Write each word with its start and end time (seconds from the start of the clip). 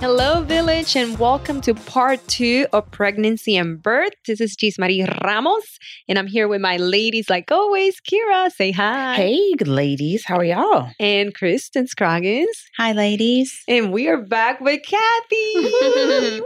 Hello, 0.00 0.42
Village, 0.44 0.96
and 0.96 1.18
welcome 1.18 1.60
to 1.60 1.74
part 1.74 2.26
two 2.26 2.66
of 2.72 2.90
Pregnancy 2.90 3.54
and 3.58 3.82
Birth. 3.82 4.14
This 4.26 4.40
is 4.40 4.56
Gis 4.56 4.78
Marie 4.78 5.04
Ramos, 5.22 5.78
and 6.08 6.18
I'm 6.18 6.26
here 6.26 6.48
with 6.48 6.62
my 6.62 6.78
ladies, 6.78 7.28
like 7.28 7.52
always. 7.52 8.00
Kira, 8.00 8.50
say 8.50 8.72
hi. 8.72 9.14
Hey, 9.14 9.52
ladies, 9.66 10.24
how 10.24 10.36
are 10.38 10.44
y'all? 10.44 10.88
And 10.98 11.34
Kristen 11.34 11.86
Scroggins. 11.86 12.64
Hi, 12.78 12.92
ladies. 12.92 13.62
And 13.68 13.92
we 13.92 14.08
are 14.08 14.16
back 14.16 14.62
with 14.62 14.80
Kathy. 14.82 15.52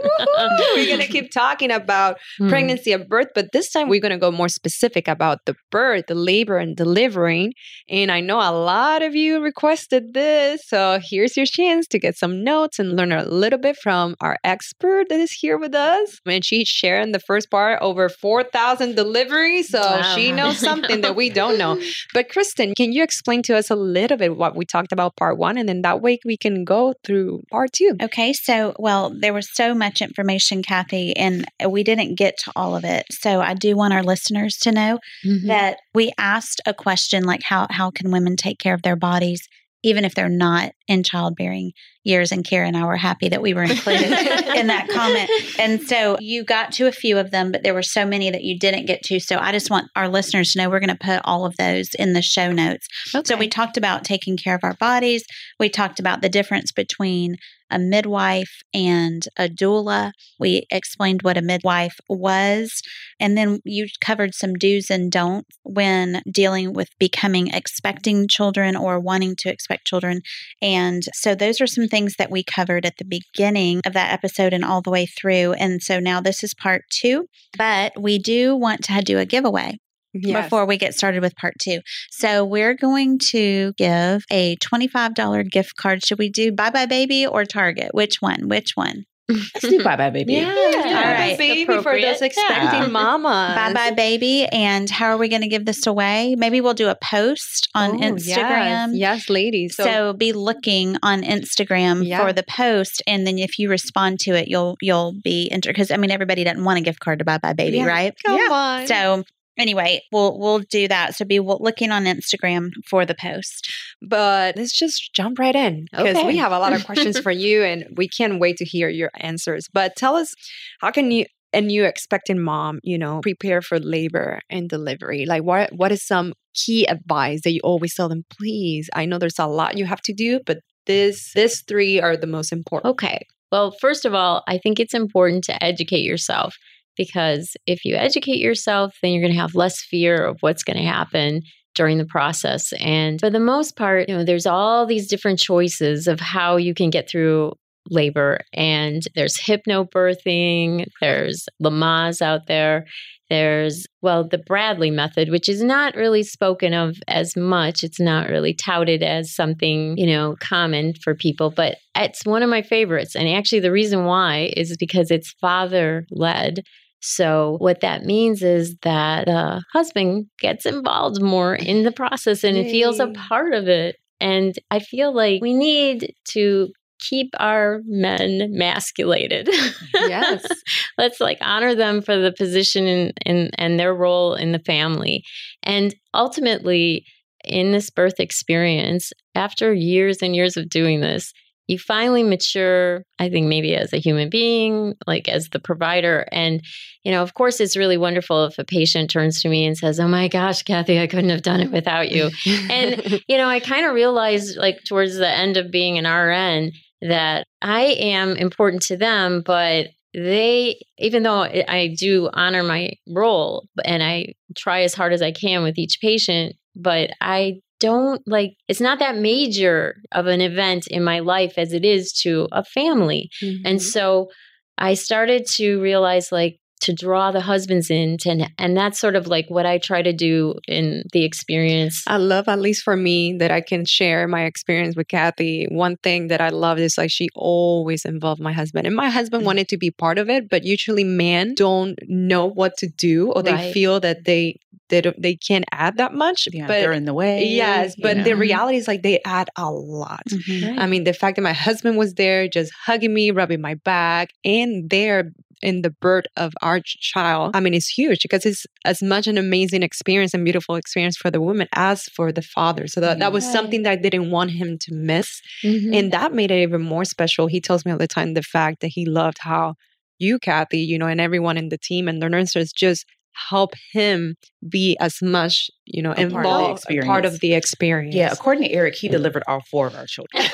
we're 0.75 0.87
going 0.87 0.99
to 0.99 1.07
keep 1.07 1.31
talking 1.31 1.71
about 1.71 2.17
Hmm. 2.37 2.49
pregnancy 2.49 2.91
and 2.91 3.07
birth, 3.07 3.27
but 3.33 3.53
this 3.53 3.71
time 3.71 3.87
we're 3.87 4.01
going 4.01 4.11
to 4.11 4.17
go 4.17 4.31
more 4.31 4.49
specific 4.49 5.07
about 5.07 5.39
the 5.45 5.55
birth, 5.71 6.07
the 6.07 6.15
labor, 6.15 6.57
and 6.57 6.75
delivering. 6.75 7.53
And 7.89 8.11
I 8.11 8.19
know 8.19 8.39
a 8.39 8.51
lot 8.51 9.01
of 9.01 9.15
you 9.15 9.39
requested 9.39 10.13
this. 10.13 10.67
So 10.67 10.99
here's 11.01 11.37
your 11.37 11.45
chance 11.45 11.87
to 11.87 11.99
get 11.99 12.17
some 12.17 12.43
notes 12.43 12.79
and 12.79 12.97
learn 12.97 13.13
a 13.13 13.23
little 13.23 13.44
bit 13.53 13.77
from 13.77 14.15
our 14.21 14.37
expert 14.43 15.09
that 15.09 15.19
is 15.19 15.31
here 15.31 15.57
with 15.57 15.75
us. 15.75 16.19
And 16.25 16.43
she's 16.43 16.67
sharing 16.67 17.11
the 17.11 17.19
first 17.19 17.49
part 17.49 17.79
over 17.81 18.09
4,000 18.09 18.95
deliveries. 18.95 19.69
So 19.69 19.79
Wow. 19.79 20.15
she 20.15 20.31
knows 20.39 20.57
something 20.57 21.01
that 21.01 21.15
we 21.15 21.29
don't 21.29 21.57
know. 21.57 21.79
But 22.13 22.29
Kristen, 22.29 22.73
can 22.75 22.91
you 22.91 23.03
explain 23.03 23.41
to 23.43 23.55
us 23.55 23.69
a 23.69 23.75
little 23.75 24.17
bit 24.17 24.35
what 24.35 24.55
we 24.55 24.65
talked 24.65 24.91
about 24.91 25.15
part 25.15 25.37
one? 25.37 25.57
And 25.57 25.67
then 25.67 25.81
that 25.83 26.01
way 26.01 26.19
we 26.25 26.37
can 26.37 26.63
go 26.63 26.93
through 27.05 27.43
part 27.51 27.71
two. 27.73 27.95
Okay, 28.01 28.33
so, 28.33 28.73
well, 28.79 29.13
there 29.19 29.33
was 29.33 29.47
so 29.53 29.73
much 29.73 30.01
information, 30.01 30.61
Kathy, 30.61 31.15
and 31.15 31.45
we 31.67 31.83
didn't 31.83 32.15
get 32.15 32.37
to 32.43 32.51
all 32.55 32.75
of 32.75 32.83
it. 32.83 33.05
So 33.11 33.41
I 33.41 33.53
do 33.53 33.75
want 33.75 33.93
our 33.93 34.03
listeners 34.03 34.57
to 34.57 34.71
know 34.71 34.99
mm-hmm. 35.25 35.47
that 35.47 35.77
we 35.93 36.11
asked 36.17 36.61
a 36.65 36.73
question 36.73 37.23
like 37.23 37.41
how 37.43 37.67
how 37.69 37.91
can 37.91 38.11
women 38.11 38.35
take 38.35 38.59
care 38.59 38.73
of 38.73 38.81
their 38.81 38.95
bodies 38.95 39.47
even 39.85 40.03
if 40.03 40.15
they're 40.15 40.27
not 40.27 40.71
in 40.87 41.03
childbearing 41.03 41.71
years 42.03 42.31
and 42.31 42.43
Kara 42.43 42.67
and 42.67 42.75
I 42.75 42.85
were 42.85 42.97
happy 42.97 43.29
that 43.29 43.41
we 43.41 43.53
were 43.53 43.63
included 43.63 44.05
in 44.55 44.67
that 44.67 44.89
comment. 44.89 45.29
And 45.59 45.79
so 45.81 46.17
you 46.19 46.43
got 46.43 46.71
to 46.73 46.87
a 46.87 46.91
few 46.91 47.19
of 47.19 47.29
them, 47.29 47.51
but 47.51 47.61
there 47.61 47.73
were 47.75 47.83
so 47.83 48.03
many 48.03 48.31
that 48.31 48.43
you 48.43 48.57
didn't 48.57 48.87
get 48.87 49.03
to. 49.03 49.19
So 49.19 49.37
I 49.37 49.51
just 49.51 49.69
want 49.69 49.91
our 49.95 50.09
listeners 50.09 50.51
to 50.51 50.57
know 50.57 50.69
we're 50.71 50.79
going 50.79 50.89
to 50.89 50.95
put 50.95 51.21
all 51.23 51.45
of 51.45 51.55
those 51.57 51.89
in 51.99 52.13
the 52.13 52.23
show 52.23 52.51
notes. 52.51 52.87
So 53.25 53.37
we 53.37 53.47
talked 53.47 53.77
about 53.77 54.03
taking 54.03 54.37
care 54.37 54.55
of 54.55 54.63
our 54.63 54.75
bodies. 54.75 55.23
We 55.59 55.69
talked 55.69 55.99
about 55.99 56.23
the 56.23 56.29
difference 56.29 56.71
between 56.71 57.35
a 57.69 57.79
midwife 57.79 58.61
and 58.73 59.23
a 59.37 59.47
doula. 59.47 60.11
We 60.39 60.65
explained 60.71 61.21
what 61.21 61.37
a 61.37 61.41
midwife 61.41 61.97
was. 62.09 62.81
And 63.19 63.37
then 63.37 63.59
you 63.63 63.87
covered 64.01 64.33
some 64.35 64.53
do's 64.53 64.89
and 64.89 65.11
don'ts 65.11 65.57
when 65.63 66.21
dealing 66.31 66.73
with 66.73 66.89
becoming 66.99 67.47
expecting 67.47 68.27
children 68.27 68.75
or 68.75 68.99
wanting 68.99 69.35
to 69.39 69.49
expect 69.49 69.87
children. 69.87 70.21
And 70.61 71.03
so 71.13 71.35
those 71.35 71.61
are 71.61 71.67
some 71.67 71.87
things 71.87 72.15
that 72.17 72.31
we 72.31 72.43
covered 72.43 72.85
at 72.85 72.97
the 72.97 73.05
beginning 73.05 73.81
of 73.85 73.93
that 73.93 74.13
episode 74.13 74.53
and 74.53 74.65
all 74.65 74.81
the 74.81 74.91
way 74.91 75.05
through. 75.05 75.53
And 75.53 75.81
so 75.81 75.99
now 75.99 76.21
this 76.21 76.43
is 76.43 76.53
part 76.53 76.83
two, 76.89 77.27
but 77.57 77.93
we 77.99 78.19
do 78.19 78.55
want 78.55 78.83
to 78.85 79.01
do 79.01 79.19
a 79.19 79.25
giveaway 79.25 79.77
Yes. 80.15 80.45
before 80.45 80.65
we 80.65 80.77
get 80.77 80.93
started 80.93 81.21
with 81.21 81.35
part 81.35 81.53
two. 81.61 81.81
So 82.11 82.45
we're 82.45 82.73
going 82.75 83.19
to 83.31 83.73
give 83.77 84.23
a 84.31 84.55
$25 84.57 85.51
gift 85.51 85.75
card. 85.77 86.05
Should 86.05 86.19
we 86.19 86.29
do 86.29 86.51
Buy 86.51 86.69
Buy 86.69 86.85
Baby 86.85 87.25
or 87.27 87.45
Target? 87.45 87.89
Which 87.93 88.21
one? 88.21 88.47
Which 88.47 88.71
one? 88.75 89.03
Let's 89.27 89.61
do 89.67 89.83
buy 89.83 89.95
buy, 89.95 90.11
baby. 90.11 90.33
Yeah, 90.33 90.53
All 90.53 90.71
Buy 90.83 91.31
Buy 91.31 91.35
baby 91.35 91.65
for 91.65 91.79
Appropriate. 91.79 92.05
those 92.05 92.21
expecting 92.21 92.81
Yeah. 92.81 92.85
mamas. 92.89 93.55
Buy 93.55 93.73
Buy 93.73 93.89
Baby. 93.89 94.45
And 94.45 94.87
how 94.87 95.07
are 95.07 95.17
we 95.17 95.29
going 95.29 95.41
to 95.41 95.47
give 95.47 95.65
this 95.65 95.87
away? 95.87 96.35
Maybe 96.37 96.61
we'll 96.61 96.75
do 96.75 96.89
a 96.89 96.95
post 96.95 97.67
on 97.73 97.95
Oh, 97.95 97.99
Instagram. 98.07 98.89
Yes, 98.91 98.93
yes, 98.93 99.29
ladies. 99.31 99.75
So, 99.77 100.13
be 100.13 100.31
looking 100.31 100.97
on 101.01 101.23
Instagram 101.23 102.05
Yeah. 102.07 102.23
for 102.23 102.33
the 102.33 102.43
post, 102.43 103.01
and 103.07 103.25
then 103.25 103.39
if 103.39 103.57
you 103.57 103.67
respond 103.67 104.19
to 104.21 104.35
it, 104.35 104.47
you'll 104.47 104.77
you'll 104.79 105.15
be 105.23 105.49
entered. 105.51 105.69
Because 105.73 105.89
I 105.89 105.97
mean, 105.97 106.11
everybody 106.11 106.43
doesn't 106.43 106.63
want 106.63 106.77
a 106.77 106.81
gift 106.83 106.99
card 106.99 107.17
to 107.17 107.25
Buy 107.25 107.39
Buy 107.39 107.53
Baby, 107.53 107.77
Yeah. 107.77 107.85
right? 107.87 108.13
come 108.23 108.37
Yeah. 108.37 108.51
on. 108.51 108.85
So 108.85 109.23
anyway, 109.57 110.01
we'll 110.11 110.37
we'll 110.39 110.59
do 110.59 110.87
that. 110.87 111.15
So 111.15 111.25
be 111.25 111.39
looking 111.39 111.91
on 111.91 112.05
Instagram 112.05 112.69
for 112.89 113.05
the 113.05 113.15
post. 113.15 113.71
but 114.01 114.55
let's 114.57 114.77
just 114.77 115.13
jump 115.13 115.39
right 115.39 115.55
in 115.55 115.85
because 115.91 116.17
Okay. 116.17 116.27
we 116.27 116.37
have 116.37 116.51
a 116.51 116.59
lot 116.59 116.73
of 116.73 116.85
questions 116.85 117.19
for 117.19 117.31
you 117.45 117.63
and 117.63 117.85
we 117.95 118.07
can't 118.07 118.39
wait 118.39 118.57
to 118.57 118.65
hear 118.65 118.89
your 118.89 119.11
answers. 119.17 119.67
But 119.73 119.95
tell 119.95 120.15
us, 120.15 120.33
how 120.81 120.91
can 120.91 121.11
you 121.11 121.25
and 121.53 121.71
you 121.71 121.85
expecting 121.85 122.39
mom, 122.41 122.79
you 122.83 122.97
know, 122.97 123.21
prepare 123.21 123.61
for 123.61 123.79
labor 123.79 124.41
and 124.49 124.69
delivery? 124.69 125.25
Like 125.25 125.43
what 125.43 125.71
what 125.73 125.91
is 125.91 126.05
some 126.05 126.33
key 126.53 126.85
advice 126.87 127.41
that 127.43 127.51
you 127.51 127.61
always 127.63 127.93
tell 127.95 128.09
them, 128.09 128.23
please? 128.37 128.89
I 128.95 129.05
know 129.05 129.17
there's 129.17 129.39
a 129.39 129.47
lot 129.47 129.77
you 129.77 129.85
have 129.85 130.01
to 130.03 130.13
do, 130.13 130.39
but 130.45 130.57
this 130.85 131.31
this 131.33 131.63
three 131.67 131.99
are 132.01 132.15
the 132.17 132.27
most 132.27 132.51
important. 132.51 132.91
Okay. 132.91 133.25
Well, 133.51 133.71
first 133.79 134.05
of 134.05 134.13
all, 134.13 134.43
I 134.47 134.57
think 134.57 134.79
it's 134.79 134.93
important 134.93 135.43
to 135.45 135.63
educate 135.63 136.01
yourself 136.01 136.55
because 136.97 137.55
if 137.65 137.85
you 137.85 137.95
educate 137.95 138.37
yourself, 138.37 138.95
then 139.01 139.11
you're 139.11 139.21
going 139.21 139.33
to 139.33 139.39
have 139.39 139.55
less 139.55 139.81
fear 139.81 140.25
of 140.25 140.37
what's 140.41 140.63
going 140.63 140.77
to 140.77 140.83
happen 140.83 141.41
during 141.75 141.97
the 141.97 142.05
process. 142.05 142.73
And 142.79 143.19
for 143.19 143.29
the 143.29 143.39
most 143.39 143.75
part, 143.75 144.09
you 144.09 144.17
know, 144.17 144.23
there's 144.23 144.45
all 144.45 144.85
these 144.85 145.07
different 145.07 145.39
choices 145.39 146.07
of 146.07 146.19
how 146.19 146.55
you 146.57 146.73
can 146.73 146.89
get 146.89 147.09
through 147.09 147.53
labor 147.89 148.39
and 148.53 149.03
there's 149.13 149.37
hypnobirthing, 149.37 150.87
there's 151.01 151.45
Lamaze 151.61 152.21
out 152.21 152.47
there. 152.47 152.85
There's, 153.29 153.87
well, 154.03 154.27
the 154.27 154.37
Bradley 154.37 154.91
method, 154.91 155.29
which 155.29 155.49
is 155.49 155.63
not 155.63 155.95
really 155.95 156.21
spoken 156.21 156.73
of 156.73 156.95
as 157.07 157.35
much. 157.35 157.83
It's 157.83 157.99
not 157.99 158.29
really 158.29 158.53
touted 158.53 159.01
as 159.01 159.33
something, 159.33 159.97
you 159.97 160.05
know, 160.05 160.35
common 160.39 160.93
for 161.03 161.15
people, 161.15 161.49
but 161.49 161.77
it's 161.95 162.23
one 162.23 162.43
of 162.43 162.49
my 162.49 162.61
favorites. 162.61 163.15
And 163.15 163.27
actually, 163.27 163.61
the 163.61 163.71
reason 163.71 164.05
why 164.05 164.53
is 164.55 164.77
because 164.77 165.09
it's 165.09 165.33
father 165.41 166.05
led. 166.11 166.61
So, 167.07 167.57
what 167.59 167.81
that 167.81 168.03
means 168.03 168.41
is 168.41 168.75
that 168.81 169.25
the 169.25 169.63
husband 169.71 170.25
gets 170.39 170.65
involved 170.65 171.21
more 171.21 171.53
in 171.53 171.83
the 171.83 171.91
process 171.91 172.43
and 172.43 172.57
it 172.57 172.71
feels 172.71 172.99
a 172.99 173.11
part 173.11 173.53
of 173.53 173.67
it. 173.67 173.97
And 174.19 174.55
I 174.71 174.79
feel 174.79 175.13
like 175.13 175.39
we 175.39 175.53
need 175.53 176.15
to 176.29 176.69
keep 176.99 177.29
our 177.39 177.81
men 177.85 178.47
masculated. 178.49 179.47
Yes. 179.93 180.47
Let's 180.97 181.19
like 181.19 181.37
honor 181.41 181.75
them 181.75 182.01
for 182.01 182.17
the 182.17 182.31
position 182.31 182.87
and 182.87 183.13
and 183.23 183.51
and 183.59 183.79
their 183.79 183.93
role 183.93 184.33
in 184.33 184.51
the 184.51 184.59
family. 184.65 185.23
And 185.61 185.93
ultimately 186.13 187.05
in 187.43 187.71
this 187.71 187.91
birth 187.91 188.19
experience, 188.19 189.11
after 189.35 189.71
years 189.73 190.23
and 190.23 190.35
years 190.35 190.57
of 190.57 190.69
doing 190.69 191.01
this, 191.01 191.33
you 191.67 191.79
finally 191.79 192.23
mature, 192.23 193.03
I 193.19 193.29
think 193.29 193.47
maybe 193.47 193.75
as 193.75 193.91
a 193.93 193.97
human 193.97 194.29
being, 194.29 194.93
like 195.07 195.27
as 195.27 195.49
the 195.49 195.59
provider. 195.59 196.27
And, 196.31 196.61
you 197.03 197.11
know, 197.11 197.23
of 197.23 197.33
course, 197.33 197.59
it's 197.59 197.77
really 197.77 197.97
wonderful 197.97 198.45
if 198.45 198.59
a 198.59 198.63
patient 198.63 199.09
turns 199.09 199.41
to 199.41 199.49
me 199.49 199.65
and 199.65 199.77
says, 199.77 199.99
Oh 199.99 200.07
my 200.07 200.27
gosh, 200.27 200.63
Kathy, 200.63 200.99
I 200.99 201.07
couldn't 201.07 201.29
have 201.29 201.41
done 201.41 201.61
it 201.61 201.71
without 201.71 202.11
you. 202.11 202.29
And, 202.69 203.21
you 203.27 203.37
know, 203.37 203.47
I 203.47 203.59
kind 203.59 203.85
of 203.85 203.93
realized 203.93 204.57
like 204.57 204.83
towards 204.83 205.15
the 205.15 205.29
end 205.29 205.57
of 205.57 205.71
being 205.71 205.97
an 205.97 206.05
RN 206.05 206.71
that 207.01 207.45
I 207.61 207.81
am 207.81 208.35
important 208.35 208.83
to 208.83 208.97
them, 208.97 209.41
but 209.45 209.87
they, 210.13 210.79
even 210.97 211.23
though 211.23 211.43
I 211.43 211.65
I 211.67 211.95
do 211.99 212.29
honor 212.31 212.63
my 212.63 212.93
role 213.07 213.67
and 213.83 214.01
I 214.01 214.33
try 214.55 214.83
as 214.83 214.93
hard 214.93 215.11
as 215.11 215.21
I 215.21 215.31
can 215.31 215.61
with 215.61 215.77
each 215.77 215.99
patient, 215.99 216.55
but 216.75 217.09
I 217.19 217.61
don't 217.79 218.21
like 218.27 218.51
it's 218.67 218.81
not 218.81 218.99
that 218.99 219.17
major 219.17 219.95
of 220.11 220.27
an 220.27 220.41
event 220.41 220.87
in 220.87 221.03
my 221.03 221.19
life 221.19 221.53
as 221.57 221.73
it 221.73 221.83
is 221.85 222.13
to 222.23 222.47
a 222.51 222.63
family. 222.63 223.29
And 223.63 223.81
so 223.81 224.29
I 224.77 224.93
started 224.93 225.45
to 225.57 225.81
realize 225.81 226.31
like 226.31 226.59
to 226.81 226.93
draw 226.93 227.31
the 227.31 227.39
husbands 227.41 227.89
in 227.89 228.17
to, 228.19 228.47
and 228.59 228.75
that's 228.77 228.99
sort 228.99 229.15
of 229.15 229.27
like 229.27 229.45
what 229.49 229.65
I 229.65 229.77
try 229.77 230.01
to 230.01 230.11
do 230.11 230.55
in 230.67 231.03
the 231.13 231.23
experience. 231.23 232.03
I 232.05 232.17
love, 232.17 232.47
at 232.49 232.59
least 232.59 232.83
for 232.83 232.97
me, 232.97 233.37
that 233.39 233.49
I 233.49 233.61
can 233.61 233.85
share 233.85 234.27
my 234.27 234.43
experience 234.43 234.95
with 234.95 235.07
Kathy. 235.07 235.67
One 235.71 235.95
thing 236.03 236.27
that 236.27 236.41
I 236.41 236.49
love 236.49 236.77
is 236.77 236.97
like 236.97 237.09
she 237.09 237.29
always 237.33 238.03
involved 238.03 238.41
my 238.41 238.51
husband, 238.51 238.85
and 238.85 238.95
my 238.95 239.09
husband 239.09 239.41
Mm-hmm. 239.41 239.45
wanted 239.47 239.69
to 239.69 239.77
be 239.77 239.89
part 239.89 240.17
of 240.19 240.29
it, 240.29 240.49
but 240.49 240.63
usually 240.65 241.05
men 241.05 241.55
don't 241.55 241.97
know 242.07 242.45
what 242.45 242.75
to 242.77 242.87
do 242.87 243.31
or 243.31 243.41
they 243.41 243.53
Right. 243.53 243.73
feel 243.73 243.99
that 244.01 244.25
they 244.25 244.59
they 244.89 245.01
don't, 245.01 245.19
they 245.21 245.35
can't 245.35 245.65
add 245.71 245.97
that 245.97 246.13
much. 246.13 246.47
Yeah, 246.51 246.67
but 246.67 246.79
they're 246.79 246.91
in 246.93 247.05
the 247.05 247.13
way. 247.13 247.43
yes, 247.45 247.95
but 248.01 248.17
you 248.17 248.23
the 248.23 248.35
reality 248.35 248.77
is 248.77 248.87
like 248.87 249.01
they 249.03 249.19
add 249.25 249.49
a 249.55 249.69
lot. 249.71 250.23
Mhm. 250.29 250.77
I 250.77 250.85
mean, 250.87 251.03
the 251.03 251.13
fact 251.13 251.35
that 251.37 251.41
my 251.41 251.53
husband 251.53 251.97
was 251.97 252.13
there, 252.15 252.47
just 252.47 252.71
hugging 252.85 253.13
me, 253.13 253.31
rubbing 253.31 253.61
my 253.61 253.75
back, 253.75 254.29
and 254.43 254.89
there 254.89 255.31
in 255.61 255.81
the 255.81 255.89
birth 255.89 256.25
of 256.37 256.53
our 256.61 256.79
child, 256.83 257.55
I 257.55 257.59
mean, 257.61 257.73
it's 257.73 257.87
huge 257.87 258.19
because 258.21 258.45
it's 258.45 258.65
as 258.83 259.01
much 259.01 259.25
an 259.25 259.37
amazing 259.37 259.81
experience 259.83 260.33
and 260.33 260.43
beautiful 260.43 260.75
experience 260.75 261.17
for 261.17 261.31
the 261.31 261.41
woman 261.41 261.67
as 261.73 262.03
for 262.03 262.31
the 262.31 262.41
father. 262.41 262.87
So 262.87 262.99
that, 263.01 263.19
that 263.19 263.31
was 263.31 263.49
something 263.49 263.83
that 263.83 263.91
I 263.91 263.95
didn't 263.95 264.29
want 264.31 264.51
him 264.51 264.77
to 264.77 264.93
miss. 264.93 265.41
Mhm. 265.63 265.95
And 265.97 266.11
that 266.11 266.33
made 266.33 266.51
it 266.51 266.61
even 266.61 266.81
more 266.81 267.05
special. 267.05 267.47
He 267.47 267.61
tells 267.61 267.85
me 267.85 267.91
all 267.93 267.97
the 267.97 268.07
time 268.07 268.33
the 268.33 268.43
fact 268.43 268.81
that 268.81 268.89
he 268.89 269.05
loved 269.05 269.37
how 269.39 269.75
you, 270.19 270.37
Kathy, 270.39 270.79
you 270.79 270.99
know, 270.99 271.07
and 271.07 271.19
everyone 271.21 271.57
in 271.57 271.69
the 271.69 271.77
team 271.79 272.07
and 272.09 272.21
the 272.21 272.29
nurses 272.29 272.71
just 272.71 273.05
help 273.49 273.73
him 273.91 274.35
be 274.67 274.97
as 274.99 275.21
much, 275.21 275.69
you 275.85 276.01
know, 276.01 276.11
A 276.11 276.15
part 276.15 276.25
of 276.25 276.31
the 276.31 276.37
involved, 276.37 276.85
part 277.05 277.25
of 277.25 277.39
the 277.39 277.53
experience. 277.53 278.15
Yeah, 278.15 278.31
according 278.31 278.63
to 278.63 278.71
Eric, 278.71 278.95
he 278.95 279.07
mm. 279.07 279.11
delivered 279.11 279.43
all 279.47 279.61
four 279.69 279.87
of 279.87 279.95
our 279.95 280.05
children. 280.05 280.43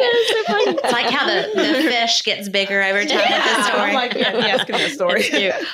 It's 0.00 0.92
like 0.92 1.10
how 1.10 1.26
the, 1.26 1.50
the 1.54 1.82
fish 1.88 2.22
gets 2.22 2.48
bigger 2.48 2.82
over 2.82 3.04
time 3.04 3.18
with 3.18 3.56
the 3.56 3.62
story. 3.66 3.80
I'm 3.80 3.94
like, 3.94 4.14
yeah, 4.14 4.36
yeah, 4.36 4.56
asking 4.56 4.76
that 4.76 4.90
story. 4.90 5.24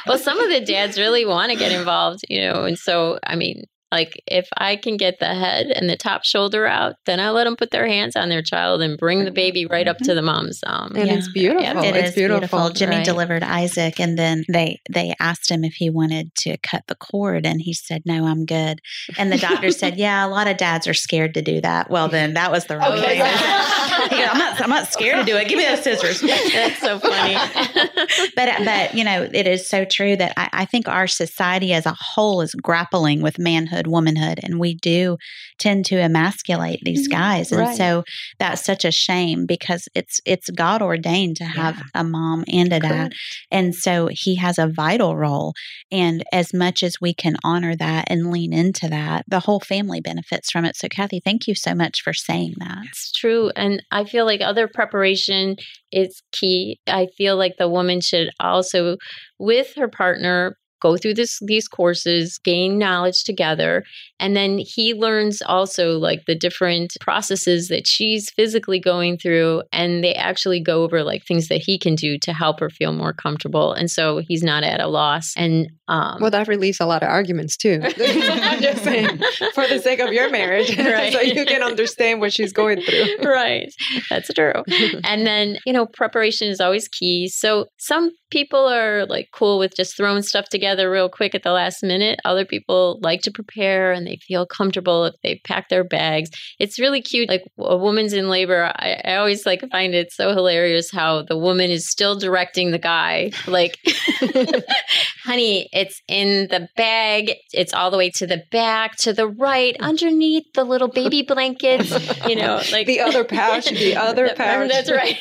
Well, 0.07 0.19
some 0.19 0.39
of 0.39 0.51
the 0.51 0.61
dads 0.61 0.99
really 0.99 1.27
want 1.27 1.51
to 1.51 1.59
get 1.59 1.73
involved, 1.73 2.21
you 2.29 2.41
know, 2.41 2.65
and 2.65 2.79
so 2.79 3.19
I 3.27 3.37
mean, 3.37 3.65
like 3.93 4.21
if 4.27 4.49
I 4.57 4.77
can 4.77 4.97
get 4.97 5.21
the 5.21 5.35
head 5.35 5.67
and 5.67 5.89
the 5.89 5.97
top 5.97 6.25
shoulder 6.25 6.67
out, 6.67 6.95
then 7.07 7.21
I 7.21 7.31
let 7.31 7.45
them 7.45 7.55
put 7.57 7.71
their 7.71 7.87
hands 7.87 8.17
on 8.17 8.29
their 8.29 8.43
child 8.43 8.83
and 8.83 8.99
bring 8.99 9.25
the 9.25 9.31
baby 9.31 9.67
right 9.67 9.87
up 9.87 9.99
to 9.99 10.15
the 10.15 10.23
mom's. 10.23 10.61
Um, 10.67 10.97
and 10.97 11.07
Yeah. 11.09 11.15
it's 11.15 11.29
beautiful. 11.33 11.63
Yeah, 11.63 11.83
It 11.91 11.97
it's 11.97 12.09
is 12.11 12.15
beautiful. 12.17 12.71
Jimmy 12.71 12.97
right. 12.97 13.05
delivered 13.05 13.43
Isaac, 13.45 14.01
and 14.01 14.19
then 14.19 14.45
they 14.49 14.81
they 14.91 15.15
asked 15.21 15.51
him 15.51 15.63
if 15.65 15.75
he 15.75 15.91
wanted 15.91 16.35
to 16.37 16.57
cut 16.59 16.83
the 16.89 16.97
cord, 16.97 17.47
and 17.47 17.61
he 17.61 17.73
said, 17.73 18.03
"No, 18.05 18.27
I'm 18.27 18.45
good." 18.47 18.81
And 19.17 19.31
the 19.31 19.39
doctor 19.39 19.71
said, 19.71 19.97
"Yeah, 19.99 20.27
a 20.27 20.29
lot 20.29 20.49
of 20.49 20.57
dads 20.57 20.89
are 20.89 20.95
scared 20.95 21.35
to 21.35 21.43
do 21.43 21.61
that." 21.61 21.89
Well, 21.91 22.09
then 22.09 22.35
that 22.35 22.51
was 22.51 22.65
the 22.67 22.79
wrong 22.79 22.93
Okay. 22.99 23.19
thing. 23.21 23.33
He 24.05 24.17
goes, 24.17 24.29
I'm 24.31 24.39
not. 24.39 24.61
I'm 24.61 24.69
not 24.71 24.89
scared 24.93 25.21
to 25.21 25.25
do 25.25 25.37
it. 25.37 25.49
Give 25.49 25.57
me 25.57 25.65
those 25.65 25.83
scissors. 25.83 26.21
That's 26.21 26.79
so 26.81 26.99
funny. 26.99 27.35
but 28.37 28.49
but 28.65 28.95
you 28.95 29.05
know 29.05 29.29
it 29.33 29.47
is 29.47 29.69
so 29.69 29.85
true 29.85 30.17
that 30.17 30.33
I, 30.37 30.49
I 30.53 30.65
think 30.65 30.89
our 30.89 31.07
society 31.07 31.73
as 31.73 31.87
a 31.87 31.95
whole 31.99 32.41
is 32.41 32.55
grappling 32.55 33.23
with 33.23 33.39
manhood 33.39 33.74
womanhood 33.87 34.41
and 34.43 34.59
we 34.61 34.75
do 34.75 35.17
tend 35.59 35.85
to 35.87 35.97
emasculate 36.01 36.81
these 36.85 37.09
Mhm. 37.09 37.13
guys 37.13 37.53
and 37.53 37.61
Right. 37.61 37.77
so 37.77 38.05
that's 38.39 38.65
such 38.65 38.85
a 38.85 38.91
shame 38.93 39.47
because 39.47 39.89
it's 39.95 40.21
it's 40.25 40.49
god 40.51 40.83
ordained 40.83 41.37
to 41.39 41.45
have 41.45 41.77
Yeah. 41.77 42.01
a 42.01 42.05
mom 42.05 42.45
and 42.53 42.73
a 42.73 42.81
dad 42.81 42.89
Correct. 42.89 43.15
and 43.51 43.75
so 43.75 44.09
he 44.11 44.37
has 44.37 44.59
a 44.59 44.67
vital 44.67 45.17
role 45.17 45.53
and 45.91 46.23
as 46.33 46.53
much 46.55 46.83
as 46.83 47.01
we 47.01 47.13
can 47.15 47.37
honor 47.45 47.75
that 47.77 48.05
and 48.09 48.31
lean 48.31 48.53
into 48.53 48.89
that 48.89 49.25
the 49.29 49.41
whole 49.41 49.61
family 49.61 50.01
benefits 50.01 50.51
from 50.51 50.65
it 50.65 50.77
so 50.77 50.89
kathy 50.89 51.21
thank 51.25 51.47
you 51.47 51.55
so 51.55 51.75
much 51.75 52.01
for 52.03 52.13
saying 52.13 52.55
that 52.59 52.79
It's 52.87 53.11
true. 53.13 53.51
And 53.57 53.83
I 53.91 54.05
feel 54.05 54.25
like 54.25 54.41
other 54.41 54.69
preparation 54.69 55.57
is 55.93 56.23
key. 56.33 56.79
I 56.87 57.07
feel 57.17 57.37
like 57.37 57.55
the 57.59 57.69
woman 57.69 58.01
should 58.01 58.31
also, 58.41 58.97
with 59.39 59.75
her 59.77 59.89
partner, 59.89 60.57
go 60.85 60.97
through 60.97 61.15
this 61.15 61.39
these 61.53 61.67
courses, 61.69 62.39
gain 62.45 62.79
knowledge 62.79 63.25
together, 63.25 63.83
and 64.21 64.37
then 64.37 64.59
he 64.59 64.95
learns 64.95 65.43
also 65.43 65.99
like 65.99 66.23
the 66.27 66.35
different 66.47 66.93
processes 67.01 67.69
that 67.69 67.87
she's 67.87 68.31
physically 68.31 68.79
going 68.81 69.17
through 69.19 69.63
and 69.73 70.05
they 70.05 70.15
actually 70.15 70.61
go 70.61 70.83
over 70.85 71.03
like 71.03 71.23
things 71.25 71.49
that 71.49 71.63
he 71.67 71.79
can 71.79 71.95
do 71.95 72.19
to 72.19 72.33
help 72.33 72.61
her 72.61 72.71
feel 72.71 72.93
more 72.93 73.13
comfortable. 73.13 73.73
And 73.73 73.91
so 73.91 74.19
he's 74.29 74.43
not 74.43 74.63
at 74.63 74.81
a 74.81 74.87
loss. 74.89 75.33
And 75.37 75.69
um 75.89 76.19
Well, 76.21 76.31
that 76.31 76.49
relieves 76.49 76.81
a 76.81 76.87
lot 76.87 77.03
of 77.03 77.09
arguments 77.09 77.57
too. 77.57 77.81
I'm 77.83 78.61
just 78.63 78.85
saying, 78.85 79.19
for 79.55 79.67
the 79.67 79.81
sake 79.83 80.01
of 80.01 80.13
your 80.13 80.31
marriage, 80.31 80.71
Right. 80.95 81.13
so 81.13 81.21
you 81.21 81.45
can 81.47 81.63
understand 81.63 82.21
what 82.21 82.33
she's 82.33 82.53
going 82.53 82.81
through. 82.83 83.17
right. 83.25 83.69
That's 84.11 84.33
true. 84.33 84.63
and 85.05 85.27
then, 85.27 85.59
you 85.67 85.73
know, 85.73 85.87
preparation 85.87 86.49
is 86.49 86.61
always 86.61 86.89
key. 86.89 87.29
So 87.29 87.67
some 87.79 88.11
people 88.35 88.67
are 88.69 89.07
like 89.07 89.29
cool 89.33 89.61
with 89.61 89.77
just 89.77 89.97
throwing 89.97 90.21
stuff 90.21 90.49
together 90.49 90.91
real 90.91 91.09
quick 91.09 91.37
at 91.37 91.45
the 91.45 91.53
last 91.53 91.85
minute. 91.85 92.19
Other 92.25 92.45
people 92.45 92.99
like 93.01 93.21
to 93.23 93.31
prepare 93.31 93.93
and 93.93 94.05
they 94.05 94.17
feel 94.27 94.45
comfortable 94.45 95.05
if 95.05 95.15
they 95.23 95.41
pack 95.47 95.69
their 95.69 95.85
bags. 95.85 96.31
It's 96.59 96.81
really 96.81 97.01
cute. 97.01 97.29
Like 97.29 97.45
a 97.61 97.77
woman's 97.77 98.13
in 98.13 98.29
labor. 98.29 98.73
I, 98.75 99.01
I 99.05 99.15
always 99.19 99.47
like 99.47 99.63
find 99.71 99.95
it 99.95 100.11
so 100.13 100.33
hilarious 100.33 100.91
how 100.91 101.23
the 101.23 101.39
woman 101.39 101.71
is 101.71 101.89
still 101.89 102.17
directing 102.19 102.73
the 102.73 102.79
guy. 102.81 103.31
Like, 103.47 103.79
honey, 105.25 105.69
it's 105.73 106.01
in 106.09 106.49
the 106.49 106.67
bag. 106.77 107.35
It's 107.53 107.73
all 107.73 107.93
the 107.93 107.97
way 107.99 108.11
to 108.17 108.27
the 108.27 108.43
back, 108.51 108.97
to 108.99 109.13
the 109.13 109.29
right, 109.29 109.77
underneath 109.81 110.45
the 110.55 110.65
little 110.65 110.89
baby 110.89 111.23
blankets. 111.23 111.95
You 112.25 112.37
know, 112.37 112.61
like 112.73 112.87
The 112.87 113.01
other 113.01 113.23
pouch, 113.23 113.67
the 113.69 113.97
other 113.97 114.29
That- 114.29 114.37
pouch. 114.39 114.71
That's 114.71 114.91
right. 114.91 115.19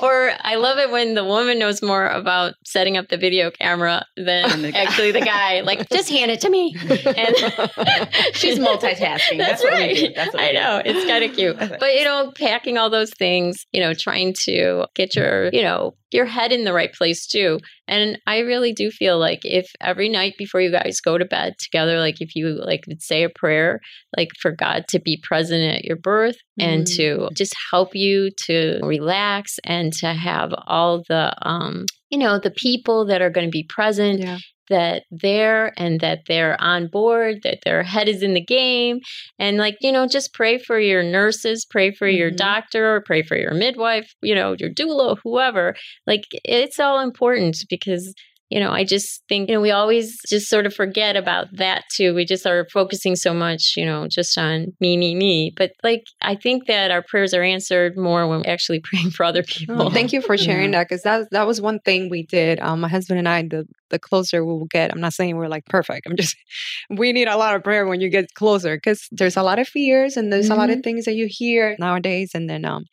or 0.00 0.32
I 0.40 0.56
love 0.56 0.76
it 0.78 0.90
when 0.90 1.14
the 1.14 1.24
woman 1.24 1.58
knows 1.58 1.80
more 1.82 2.06
about 2.20 2.54
setting 2.64 2.96
up 2.96 3.08
the 3.08 3.16
video 3.16 3.50
camera 3.50 4.04
than 4.16 4.62
the 4.62 4.76
actually 4.76 5.12
the 5.12 5.20
guy. 5.20 5.60
Like, 5.60 5.88
just 5.88 6.10
hand 6.10 6.30
it 6.30 6.40
to 6.42 6.50
me. 6.50 6.76
And 6.80 7.36
She's 8.34 8.58
multitasking. 8.58 9.38
That's, 9.38 9.62
That's 9.62 9.64
right. 9.64 10.12
That's 10.14 10.34
what 10.34 10.42
I 10.42 10.52
know. 10.52 10.82
It's 10.84 11.06
kind 11.06 11.24
of 11.24 11.34
cute. 11.34 11.56
But, 11.80 11.94
you 11.94 12.04
know, 12.04 12.32
packing 12.36 12.76
all 12.76 12.90
those 12.90 13.10
things, 13.10 13.64
you 13.72 13.80
know, 13.80 13.94
trying 13.94 14.34
to 14.44 14.86
get 14.94 15.16
your, 15.16 15.48
you 15.50 15.62
know, 15.62 15.94
your 16.12 16.26
head 16.26 16.52
in 16.52 16.64
the 16.64 16.72
right 16.72 16.92
place 16.92 17.26
too. 17.26 17.58
And 17.88 18.18
I 18.26 18.38
really 18.40 18.72
do 18.72 18.90
feel 18.90 19.18
like 19.18 19.40
if 19.44 19.70
every 19.80 20.08
night 20.08 20.34
before 20.38 20.60
you 20.60 20.70
guys 20.70 21.00
go 21.00 21.18
to 21.18 21.24
bed 21.24 21.54
together, 21.58 21.98
like 21.98 22.20
if 22.20 22.34
you 22.34 22.48
like 22.64 22.84
would 22.88 23.02
say 23.02 23.22
a 23.24 23.28
prayer, 23.30 23.80
like 24.16 24.28
for 24.40 24.52
God 24.52 24.84
to 24.88 24.98
be 25.00 25.20
present 25.22 25.62
at 25.76 25.84
your 25.84 25.96
birth 25.96 26.36
and 26.58 26.84
Mm. 26.84 26.96
to 26.96 27.28
just 27.34 27.54
help 27.70 27.94
you 27.94 28.30
to 28.46 28.80
relax 28.82 29.58
and 29.64 29.92
to 29.94 30.12
have 30.12 30.52
all 30.66 31.02
the 31.08 31.32
um 31.42 31.86
you 32.10 32.18
know 32.18 32.38
the 32.38 32.50
people 32.50 33.06
that 33.06 33.22
are 33.22 33.30
going 33.30 33.46
to 33.46 33.50
be 33.50 33.62
present 33.68 34.20
Yeah. 34.20 34.38
That 34.70 35.02
they're 35.10 35.72
and 35.78 36.00
that 36.00 36.20
they're 36.26 36.60
on 36.60 36.86
board, 36.86 37.40
that 37.44 37.58
their 37.64 37.82
head 37.82 38.08
is 38.08 38.22
in 38.22 38.32
the 38.34 38.40
game. 38.44 39.00
And 39.38 39.58
like, 39.58 39.76
you 39.82 39.92
know, 39.92 40.06
just 40.06 40.32
pray 40.32 40.58
for 40.58 40.80
your 40.80 41.02
nurses, 41.02 41.66
pray 41.68 41.92
for 41.92 42.08
your 42.08 42.30
Mhm. 42.30 42.36
doctor, 42.36 43.02
pray 43.04 43.22
for 43.22 43.36
your 43.36 43.52
midwife, 43.52 44.14
you 44.22 44.34
know, 44.34 44.56
your 44.58 44.70
doula, 44.70 45.18
whoever. 45.22 45.76
Like 46.06 46.24
it's 46.44 46.80
all 46.80 47.00
important 47.00 47.58
because 47.68 48.14
you 48.52 48.58
know, 48.58 48.72
I 48.72 48.82
just 48.82 49.22
think, 49.28 49.48
you 49.48 49.54
know, 49.54 49.60
we 49.60 49.70
always 49.70 50.18
just 50.28 50.48
sort 50.48 50.66
of 50.66 50.74
forget 50.74 51.14
about 51.14 51.46
that 51.56 51.84
too. 51.94 52.16
We 52.16 52.24
just 52.24 52.44
are 52.46 52.66
focusing 52.72 53.14
so 53.14 53.32
much, 53.32 53.74
you 53.76 53.86
know, 53.86 54.08
just 54.08 54.36
on 54.36 54.72
me, 54.80 54.96
me, 54.96 55.14
me. 55.14 55.52
But 55.56 55.70
like, 55.84 56.02
I 56.20 56.34
think 56.34 56.66
that 56.66 56.90
our 56.90 57.00
prayers 57.00 57.32
are 57.32 57.44
answered 57.44 57.96
more 57.96 58.26
when 58.26 58.40
we're 58.40 58.50
actually 58.52 58.80
praying 58.84 59.10
for 59.12 59.22
other 59.22 59.44
people. 59.44 59.82
Oh, 59.82 59.90
thank 59.90 60.12
you 60.12 60.20
for 60.20 60.36
sharing 60.36 60.72
that 60.72 60.88
because 60.88 61.02
that 61.04 61.30
that 61.30 61.46
was 61.46 61.60
one 61.60 61.78
thing 61.78 62.10
we 62.10 62.24
did. 62.24 62.58
Um, 62.58 62.80
my 62.80 62.88
husband 62.88 63.20
and 63.20 63.28
I, 63.28 63.42
the 63.42 63.68
the 63.90 63.98
closer 63.98 64.44
we 64.44 64.52
will 64.52 64.66
get. 64.66 64.92
I'm 64.92 65.00
not 65.00 65.12
saying 65.14 65.36
we're 65.36 65.48
like 65.48 65.66
perfect. 65.66 66.06
I'm 66.06 66.16
just 66.16 66.36
we 66.90 67.12
need 67.12 67.28
a 67.28 67.36
lot 67.36 67.54
of 67.54 67.62
prayer 67.64 67.86
when 67.86 68.00
you 68.00 68.08
get 68.08 68.32
closer 68.34 68.76
because 68.76 69.06
there's 69.12 69.36
a 69.36 69.42
lot 69.42 69.58
of 69.58 69.68
fears 69.68 70.16
and 70.16 70.32
there's 70.32 70.50
a 70.50 70.54
lot 70.54 70.70
of 70.70 70.82
things 70.82 71.04
that 71.04 71.14
you 71.14 71.26
hear 71.30 71.76
nowadays. 71.78 72.30
And 72.34 72.48
then 72.48 72.64
um, 72.64 72.84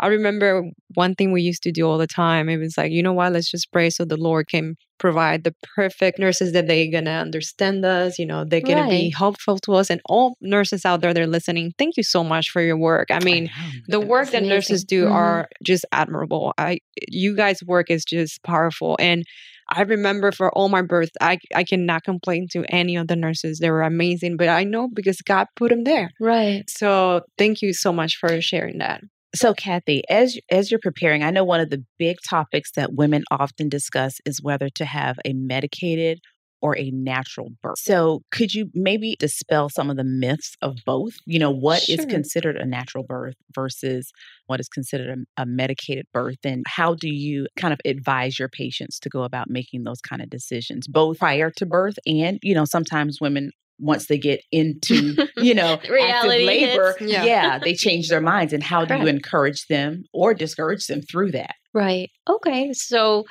I 0.00 0.08
remember 0.08 0.64
one 0.94 1.14
thing 1.14 1.32
we 1.32 1.42
used 1.42 1.62
to 1.64 1.72
do 1.72 1.86
all 1.88 1.98
the 1.98 2.06
time. 2.06 2.48
It 2.48 2.58
was 2.58 2.76
like, 2.78 2.92
you 2.92 3.02
know 3.02 3.12
what? 3.12 3.32
Let's 3.32 3.50
just 3.50 3.70
pray 3.72 3.90
so 3.90 4.04
the 4.04 4.16
Lord 4.16 4.48
can 4.48 4.76
provide 4.98 5.44
the 5.44 5.54
perfect 5.76 6.18
nurses 6.18 6.52
that 6.52 6.66
they're 6.66 6.90
gonna 6.90 7.12
understand 7.12 7.84
us. 7.84 8.18
You 8.18 8.26
know, 8.26 8.44
they're 8.44 8.60
gonna 8.60 8.88
be 8.88 9.10
helpful 9.10 9.58
to 9.60 9.74
us. 9.74 9.90
And 9.90 10.00
all 10.06 10.36
nurses 10.40 10.84
out 10.84 11.00
there, 11.02 11.14
they're 11.14 11.26
listening. 11.28 11.72
Thank 11.78 11.96
you 11.96 12.02
so 12.02 12.24
much 12.24 12.50
for 12.50 12.60
your 12.60 12.76
work. 12.76 13.08
I 13.12 13.20
mean 13.20 13.48
the 13.86 14.00
work 14.00 14.30
that 14.30 14.38
amazing. 14.38 14.48
nurses 14.48 14.84
do 14.84 15.04
Mhm. 15.06 15.12
are 15.12 15.48
just 15.62 15.84
admirable. 15.92 16.52
I 16.58 16.78
you 17.08 17.36
guys' 17.36 17.62
work 17.64 17.90
is 17.90 18.04
just 18.04 18.42
powerful 18.42 18.96
and 18.98 19.24
I 19.68 19.82
remember 19.82 20.32
for 20.32 20.50
all 20.52 20.68
my 20.68 20.82
births, 20.82 21.12
I 21.20 21.38
I 21.54 21.64
cannot 21.64 22.04
complain 22.04 22.48
to 22.52 22.64
any 22.68 22.96
of 22.96 23.08
the 23.08 23.16
nurses. 23.16 23.58
They 23.58 23.70
were 23.70 23.82
amazing, 23.82 24.36
but 24.36 24.48
I 24.48 24.64
know 24.64 24.88
because 24.92 25.20
God 25.22 25.46
put 25.56 25.70
them 25.70 25.84
there. 25.84 26.10
Right. 26.20 26.64
So 26.68 27.22
thank 27.36 27.62
you 27.62 27.72
so 27.72 27.92
much 27.92 28.16
for 28.16 28.40
sharing 28.40 28.78
that. 28.78 29.02
So, 29.34 29.52
Kathy, 29.52 30.02
as 30.08 30.38
as 30.50 30.70
you're 30.70 30.80
preparing, 30.82 31.22
I 31.22 31.30
know 31.30 31.44
one 31.44 31.60
of 31.60 31.70
the 31.70 31.84
big 31.98 32.16
topics 32.28 32.72
that 32.72 32.94
women 32.94 33.24
often 33.30 33.68
discuss 33.68 34.20
is 34.24 34.42
whether 34.42 34.68
to 34.76 34.84
have 34.86 35.18
a 35.24 35.34
medicated 35.34 36.20
or 36.60 36.76
a 36.76 36.90
natural 36.90 37.50
birth. 37.62 37.78
So, 37.78 38.22
could 38.30 38.54
you 38.54 38.70
maybe 38.74 39.16
dispel 39.18 39.68
some 39.68 39.90
of 39.90 39.96
the 39.96 40.04
myths 40.04 40.56
of 40.62 40.76
both? 40.84 41.14
You 41.26 41.38
know, 41.38 41.50
what 41.50 41.88
is 41.88 41.96
Sure. 41.96 42.06
considered 42.06 42.56
a 42.56 42.66
natural 42.66 43.04
birth 43.04 43.36
versus 43.54 44.10
what 44.46 44.60
is 44.60 44.68
considered 44.68 45.26
a, 45.36 45.42
a 45.42 45.46
medicated 45.46 46.06
birth, 46.12 46.38
and 46.44 46.64
how 46.66 46.94
do 46.94 47.08
you 47.08 47.46
kind 47.56 47.72
of 47.72 47.80
advise 47.84 48.38
your 48.38 48.48
patients 48.48 48.98
to 49.00 49.08
go 49.08 49.22
about 49.22 49.48
making 49.48 49.84
those 49.84 50.00
kind 50.00 50.22
of 50.22 50.30
decisions, 50.30 50.86
both 50.86 51.18
prior 51.18 51.50
to 51.50 51.66
birth 51.66 51.98
and 52.06 52.38
you 52.42 52.54
know, 52.54 52.64
sometimes 52.64 53.20
women 53.20 53.50
once 53.80 54.06
they 54.08 54.18
get 54.18 54.40
into 54.50 55.14
you 55.36 55.54
know 55.54 55.78
Reality 55.88 56.10
active 56.10 56.46
labor. 56.46 56.96
Yeah. 57.00 57.24
yeah. 57.24 57.58
they 57.60 57.74
change 57.74 58.08
their 58.08 58.20
minds 58.20 58.52
and 58.52 58.60
how 58.60 58.84
do 58.84 58.96
you 58.96 59.06
encourage 59.06 59.66
them 59.68 60.02
or 60.12 60.34
discourage 60.34 60.86
them 60.88 61.00
through 61.00 61.30
that 61.30 61.54
Right. 61.74 62.10
Okay. 62.28 62.72
So 62.72 63.24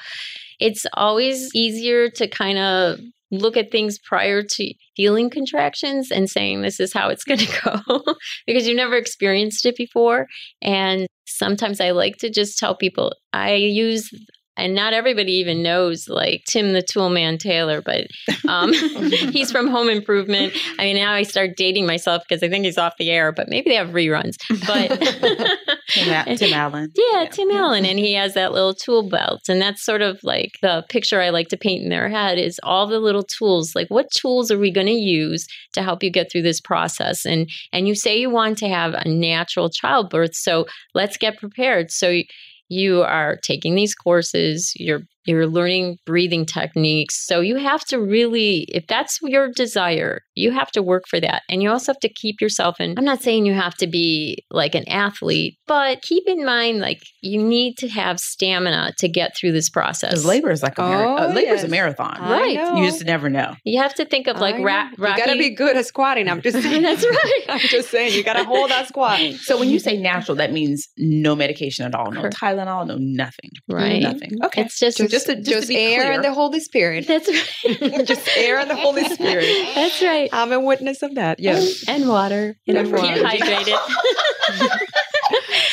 it's 0.59 0.85
always 0.93 1.53
easier 1.53 2.09
to 2.11 2.27
kind 2.27 2.57
of 2.57 2.99
look 3.31 3.57
at 3.57 3.71
things 3.71 3.99
prior 3.99 4.41
to 4.41 4.73
feeling 4.95 5.29
contractions 5.29 6.11
and 6.11 6.29
saying 6.29 6.61
this 6.61 6.79
is 6.79 6.93
how 6.93 7.09
it's 7.09 7.23
going 7.23 7.39
to 7.39 7.61
go 7.63 8.15
because 8.45 8.67
you've 8.67 8.77
never 8.77 8.95
experienced 8.95 9.65
it 9.65 9.75
before. 9.75 10.27
And 10.61 11.07
sometimes 11.25 11.81
I 11.81 11.91
like 11.91 12.17
to 12.17 12.29
just 12.29 12.57
tell 12.57 12.75
people 12.75 13.13
I 13.33 13.53
use 13.53 14.09
and 14.57 14.73
not 14.73 14.93
everybody 14.93 15.33
even 15.33 15.61
knows 15.61 16.09
like 16.09 16.43
Tim 16.45 16.73
the 16.73 16.81
Toolman 16.81 17.39
Taylor, 17.39 17.81
but 17.81 18.07
um, 18.47 18.73
he's 19.31 19.51
from 19.51 19.67
Home 19.67 19.89
Improvement. 19.89 20.53
I 20.79 20.85
mean, 20.85 20.95
now 20.95 21.13
I 21.13 21.23
start 21.23 21.51
dating 21.55 21.85
myself 21.85 22.23
because 22.27 22.43
I 22.43 22.49
think 22.49 22.65
he's 22.65 22.77
off 22.77 22.97
the 22.97 23.11
air, 23.11 23.31
but 23.31 23.49
maybe 23.49 23.69
they 23.69 23.75
have 23.75 23.89
reruns. 23.89 24.37
But 24.65 24.89
Tim, 25.89 26.37
Tim 26.37 26.53
Allen, 26.53 26.91
yeah, 26.95 27.21
yeah, 27.21 27.29
Tim 27.29 27.51
Allen, 27.51 27.85
and 27.85 27.99
he 27.99 28.13
has 28.13 28.33
that 28.33 28.51
little 28.51 28.73
tool 28.73 29.07
belt, 29.07 29.47
and 29.47 29.61
that's 29.61 29.83
sort 29.83 30.01
of 30.01 30.19
like 30.23 30.57
the 30.61 30.83
picture 30.89 31.21
I 31.21 31.29
like 31.29 31.49
to 31.49 31.57
paint 31.57 31.83
in 31.83 31.89
their 31.89 32.09
head 32.09 32.37
is 32.37 32.59
all 32.63 32.87
the 32.87 32.99
little 32.99 33.23
tools. 33.23 33.75
Like, 33.75 33.89
what 33.89 34.11
tools 34.11 34.51
are 34.51 34.59
we 34.59 34.71
going 34.71 34.87
to 34.87 34.93
use 34.93 35.47
to 35.73 35.83
help 35.83 36.03
you 36.03 36.09
get 36.09 36.31
through 36.31 36.41
this 36.41 36.59
process? 36.59 37.25
And 37.25 37.49
and 37.71 37.87
you 37.87 37.95
say 37.95 38.17
you 38.17 38.29
want 38.29 38.57
to 38.59 38.67
have 38.67 38.93
a 38.93 39.07
natural 39.07 39.69
childbirth, 39.69 40.35
so 40.35 40.65
let's 40.93 41.17
get 41.17 41.37
prepared. 41.37 41.91
So 41.91 42.21
you 42.69 43.03
are 43.03 43.37
taking 43.37 43.75
these 43.75 43.95
courses, 43.95 44.73
you're 44.75 45.03
you're 45.27 45.47
learning 45.47 45.97
breathing 46.05 46.45
techniques. 46.45 47.25
So 47.25 47.41
you 47.41 47.57
have 47.57 47.83
to 47.85 47.99
really, 47.99 48.65
if 48.69 48.87
that's 48.87 49.19
your 49.21 49.49
desire, 49.49 50.21
you 50.35 50.51
have 50.51 50.71
to 50.71 50.81
work 50.81 51.03
for 51.07 51.19
that. 51.19 51.43
And 51.49 51.61
you 51.61 51.69
also 51.69 51.93
have 51.93 51.99
to 51.99 52.09
keep 52.09 52.41
yourself 52.41 52.79
in. 52.79 52.95
I'm 52.97 53.05
not 53.05 53.21
saying 53.21 53.45
you 53.45 53.53
have 53.53 53.75
to 53.75 53.87
be 53.87 54.45
like 54.51 54.75
an 54.75 54.87
athlete, 54.87 55.57
but 55.67 56.01
keep 56.01 56.23
in 56.27 56.45
mind, 56.45 56.79
like, 56.79 57.01
you 57.21 57.41
need 57.41 57.77
to 57.79 57.87
have 57.89 58.19
stamina 58.19 58.93
to 58.99 59.09
get 59.09 59.35
through 59.35 59.51
this 59.51 59.69
process. 59.69 60.23
Labor 60.23 60.51
is 60.51 60.63
like 60.63 60.77
a, 60.77 60.81
mar- 60.81 61.05
oh, 61.05 61.17
uh, 61.17 61.27
labor 61.27 61.53
yes. 61.53 61.63
a 61.63 61.67
marathon. 61.67 62.19
Right. 62.21 62.53
You 62.53 62.85
just 62.85 63.05
never 63.05 63.29
know. 63.29 63.55
You 63.63 63.81
have 63.81 63.93
to 63.95 64.05
think 64.05 64.27
of 64.27 64.39
like 64.39 64.55
ra- 64.63 64.89
You 64.91 64.97
got 64.97 65.25
to 65.25 65.37
be 65.37 65.49
good 65.49 65.75
at 65.75 65.85
squatting. 65.85 66.29
I'm 66.29 66.41
just 66.41 66.61
saying. 66.63 66.83
that's 66.83 67.05
right. 67.05 67.41
I'm 67.49 67.59
just 67.59 67.89
saying, 67.89 68.13
you 68.13 68.23
got 68.23 68.33
to 68.33 68.43
hold 68.43 68.71
that 68.71 68.87
squat. 68.87 69.19
So 69.47 69.57
when 69.57 69.69
you 69.69 69.79
say 69.79 69.97
natural, 69.97 70.35
that 70.37 70.51
means 70.51 70.87
no 70.97 71.35
medication 71.35 71.85
at 71.85 71.95
all, 71.95 72.11
no 72.11 72.23
Tylenol, 72.23 72.85
no 72.85 72.97
nothing. 72.99 73.49
Right. 73.69 74.01
Nothing. 74.01 74.31
Okay. 74.43 74.61
It's 74.61 74.77
just, 74.77 74.97
just 74.97 75.16
just, 75.25 75.27
to, 75.27 75.35
just, 75.35 75.49
just 75.49 75.67
to 75.67 75.75
air 75.75 76.01
clear. 76.01 76.11
and 76.13 76.23
the 76.23 76.33
Holy 76.33 76.59
Spirit. 76.59 77.07
That's 77.07 77.27
right. 77.27 78.05
just 78.05 78.27
air 78.37 78.59
and 78.59 78.69
the 78.69 78.75
Holy 78.75 79.03
Spirit. 79.05 79.45
That's 79.75 80.01
right. 80.01 80.29
I'm 80.31 80.51
a 80.51 80.59
witness 80.59 81.01
of 81.01 81.15
that. 81.15 81.39
Yes. 81.39 81.83
And, 81.87 82.01
and 82.01 82.09
water. 82.09 82.55
And, 82.67 82.77
and 82.77 82.91
water. 82.91 83.07
Keep 83.07 83.25
hydrated. 83.25 83.77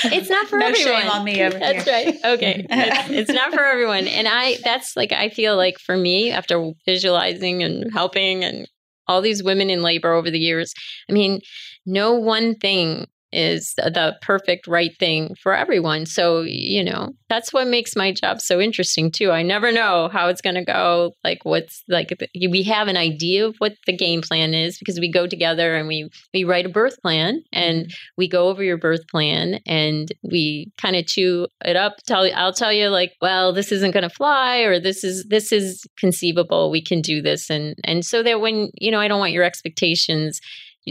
it's 0.05 0.31
not 0.31 0.49
for 0.49 0.59
no 0.59 0.67
everyone. 0.67 1.03
Shame 1.03 1.11
on 1.11 1.25
me 1.25 1.43
over 1.43 1.59
that's 1.59 1.85
here. 1.85 1.95
right. 1.95 2.17
Okay. 2.25 2.67
It's, 2.69 3.11
it's 3.11 3.33
not 3.33 3.53
for 3.53 3.65
everyone. 3.65 4.07
And 4.07 4.29
I 4.29 4.57
that's 4.65 4.97
like 4.97 5.13
I 5.13 5.29
feel 5.29 5.57
like 5.57 5.79
for 5.79 5.97
me 5.97 6.31
after 6.31 6.73
visualizing 6.87 7.63
and 7.63 7.93
helping 7.93 8.45
and 8.45 8.69
all 9.07 9.21
these 9.21 9.43
women 9.43 9.71
in 9.71 9.83
labor 9.83 10.13
over 10.13 10.31
the 10.31 10.39
years, 10.39 10.73
I 11.11 11.13
mean, 11.13 11.41
no 11.87 12.15
one 12.15 12.55
thing 12.57 13.07
is 13.35 13.75
the 13.77 14.17
perfect 14.23 14.67
right 14.67 14.97
thing 14.99 15.35
for 15.43 15.55
everyone. 15.55 16.07
So, 16.07 16.43
you 16.43 16.85
know, 16.85 17.11
that's 17.29 17.53
what 17.53 17.67
makes 17.67 17.97
my 17.97 18.13
job 18.13 18.41
so 18.41 18.61
interesting 18.61 19.11
too. 19.11 19.31
I 19.31 19.43
never 19.43 19.73
know 19.73 20.09
how 20.13 20.29
it's 20.29 20.41
going 20.41 20.55
to 20.55 20.65
go. 20.65 21.13
Like 21.25 21.45
what's 21.45 21.83
like 21.89 22.17
we 22.49 22.63
have 22.65 22.89
an 22.89 22.97
idea 22.97 23.47
of 23.47 23.57
what 23.59 23.75
the 23.87 23.97
game 23.97 24.23
plan 24.23 24.55
is 24.55 24.79
because 24.79 25.01
we 25.01 25.11
go 25.11 25.27
together 25.27 25.75
and 25.75 25.89
we 25.89 26.09
we 26.33 26.45
write 26.45 26.67
a 26.67 26.69
birth 26.69 27.01
plan 27.03 27.43
and 27.53 27.87
mm-hmm. 27.87 27.95
we 28.17 28.29
go 28.29 28.49
over 28.49 28.63
your 28.63 28.79
birth 28.79 29.07
plan 29.09 29.61
and 29.67 30.09
we 30.23 30.73
kind 30.81 30.97
of 30.97 31.07
chew 31.07 31.47
it 31.65 31.77
up. 31.77 31.97
Tell 32.07 32.29
I'll 32.35 32.53
tell 32.53 32.73
you 32.73 32.89
like, 32.89 33.13
well, 33.21 33.53
this 33.53 33.73
isn't 33.73 33.93
going 33.93 34.09
to 34.09 34.11
fly 34.11 34.59
or 34.59 34.79
this 34.79 35.03
is 35.03 35.27
this 35.29 35.51
is 35.53 35.85
conceivable. 35.99 36.71
We 36.71 36.83
can 36.83 37.01
do 37.01 37.21
this 37.21 37.51
and 37.51 37.75
and 37.85 38.05
so 38.05 38.23
that 38.23 38.41
when, 38.41 38.71
you 38.75 38.91
know, 38.91 39.01
I 39.01 39.09
don't 39.09 39.21
want 39.21 39.33
your 39.33 39.45
expectations 39.45 40.41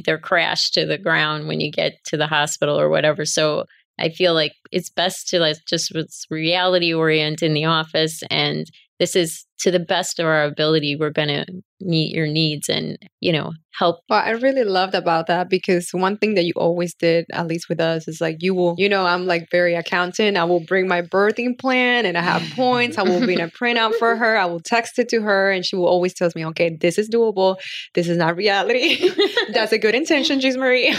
they're 0.01 0.17
crashed 0.17 0.73
to 0.75 0.85
the 0.85 0.97
ground 0.97 1.47
when 1.47 1.59
you 1.59 1.71
get 1.71 2.03
to 2.05 2.17
the 2.17 2.27
hospital 2.27 2.79
or 2.79 2.89
whatever. 2.89 3.25
So 3.25 3.65
I 3.99 4.09
feel 4.09 4.33
like 4.33 4.53
it's 4.71 4.89
best 4.89 5.27
to 5.29 5.39
like 5.39 5.57
just 5.67 5.91
with 5.93 6.11
reality 6.29 6.93
orient 6.93 7.43
in 7.43 7.53
the 7.53 7.65
office 7.65 8.23
and 8.29 8.65
this 9.03 9.17
is 9.17 9.45
to 9.59 9.69
the 9.69 9.79
best 9.79 10.17
of 10.17 10.25
our 10.25 10.43
ability 10.43 10.95
we're 10.95 11.09
going 11.09 11.27
to 11.27 11.45
meet 11.81 12.15
your 12.15 12.27
needs 12.27 12.69
and 12.69 12.97
you 13.19 13.31
know 13.31 13.51
help 13.77 13.97
well 14.09 14.21
i 14.23 14.29
really 14.29 14.63
loved 14.63 14.95
about 14.95 15.27
that 15.27 15.49
because 15.49 15.89
one 15.91 16.17
thing 16.17 16.35
that 16.35 16.45
you 16.45 16.53
always 16.55 16.93
did 16.93 17.25
at 17.33 17.47
least 17.47 17.67
with 17.67 17.81
us 17.81 18.07
is 18.07 18.21
like 18.21 18.37
you 18.39 18.53
will 18.53 18.75
you 18.77 18.87
know 18.87 19.05
i'm 19.05 19.25
like 19.25 19.47
very 19.51 19.75
accountant. 19.75 20.37
I 20.37 20.45
will 20.45 20.61
bring 20.61 20.87
my 20.87 21.01
birthing 21.01 21.59
plan 21.59 22.05
and 22.05 22.17
i 22.17 22.21
have 22.21 22.41
points. 22.55 22.97
I 22.97 23.03
will 23.03 23.19
bring 23.19 23.41
a 23.41 23.47
printout 23.47 23.95
for 23.95 24.15
her. 24.21 24.37
I 24.37 24.45
will 24.45 24.61
text 24.61 24.97
it 24.99 25.09
to 25.09 25.21
her 25.21 25.51
and 25.51 25.65
she 25.65 25.75
will 25.75 25.87
always 25.87 26.13
tells 26.13 26.35
me 26.35 26.45
okay 26.47 26.77
this 26.79 26.97
is 26.97 27.09
doable. 27.09 27.57
This 27.93 28.07
is 28.07 28.17
not 28.17 28.37
reality. 28.37 29.09
That's 29.53 29.73
a 29.73 29.77
good 29.77 29.95
intention 29.95 30.39
jeez 30.39 30.57
marie. 30.57 30.95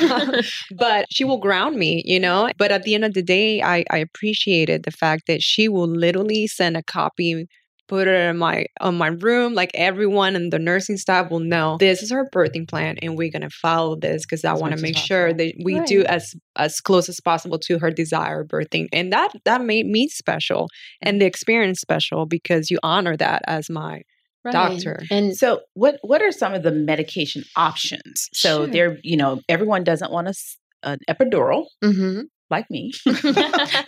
But 0.76 1.06
she 1.10 1.24
will 1.24 1.38
ground 1.38 1.76
me 1.76 2.02
you 2.04 2.20
know? 2.20 2.50
But 2.58 2.70
at 2.70 2.82
the 2.82 2.94
end 2.94 3.04
of 3.04 3.14
the 3.14 3.22
day 3.22 3.62
i 3.62 3.84
i 3.90 3.98
appreciated 3.98 4.82
the 4.82 4.90
fact 4.90 5.22
that 5.28 5.40
she 5.42 5.68
will 5.68 5.88
literally 5.88 6.46
send 6.46 6.76
a 6.76 6.82
copy 6.82 7.46
put 7.88 8.08
it 8.08 8.14
in 8.14 8.38
my 8.38 8.66
on 8.80 8.96
my 8.96 9.08
room 9.08 9.54
like 9.54 9.70
everyone 9.74 10.34
and 10.36 10.52
the 10.52 10.58
nursing 10.58 10.96
staff 10.96 11.30
will 11.30 11.40
know 11.40 11.76
this 11.78 12.02
is 12.02 12.10
her 12.10 12.28
birthing 12.32 12.68
plan 12.68 12.96
and 13.02 13.16
we're 13.16 13.30
going 13.30 13.42
to 13.42 13.50
follow 13.50 13.96
this 13.96 14.24
because 14.24 14.44
i 14.44 14.52
want 14.52 14.74
to 14.74 14.82
make 14.82 14.96
sure 14.96 15.32
that 15.32 15.52
we 15.62 15.78
right. 15.78 15.86
do 15.86 16.04
as 16.04 16.34
as 16.56 16.80
close 16.80 17.08
as 17.08 17.20
possible 17.20 17.58
to 17.58 17.78
her 17.78 17.90
desire 17.90 18.44
birthing 18.44 18.86
and 18.92 19.12
that 19.12 19.32
that 19.44 19.62
made 19.62 19.86
me 19.86 20.08
special 20.08 20.68
and 21.02 21.20
the 21.20 21.26
experience 21.26 21.80
special 21.80 22.26
because 22.26 22.70
you 22.70 22.78
honor 22.82 23.16
that 23.16 23.42
as 23.46 23.68
my 23.68 24.02
Right. 24.44 24.52
doctor. 24.52 25.00
And 25.10 25.34
so 25.34 25.62
what 25.72 25.98
what 26.02 26.20
are 26.20 26.30
some 26.30 26.52
of 26.52 26.62
the 26.62 26.70
medication 26.70 27.44
options? 27.56 28.28
So 28.34 28.64
sure. 28.64 28.66
there, 28.66 28.98
you 29.02 29.16
know, 29.16 29.40
everyone 29.48 29.84
doesn't 29.84 30.12
want 30.12 30.28
a, 30.28 30.34
an 30.82 30.98
epidural. 31.08 31.64
Mm-hmm 31.82 32.20
like 32.54 32.70
me. 32.70 32.92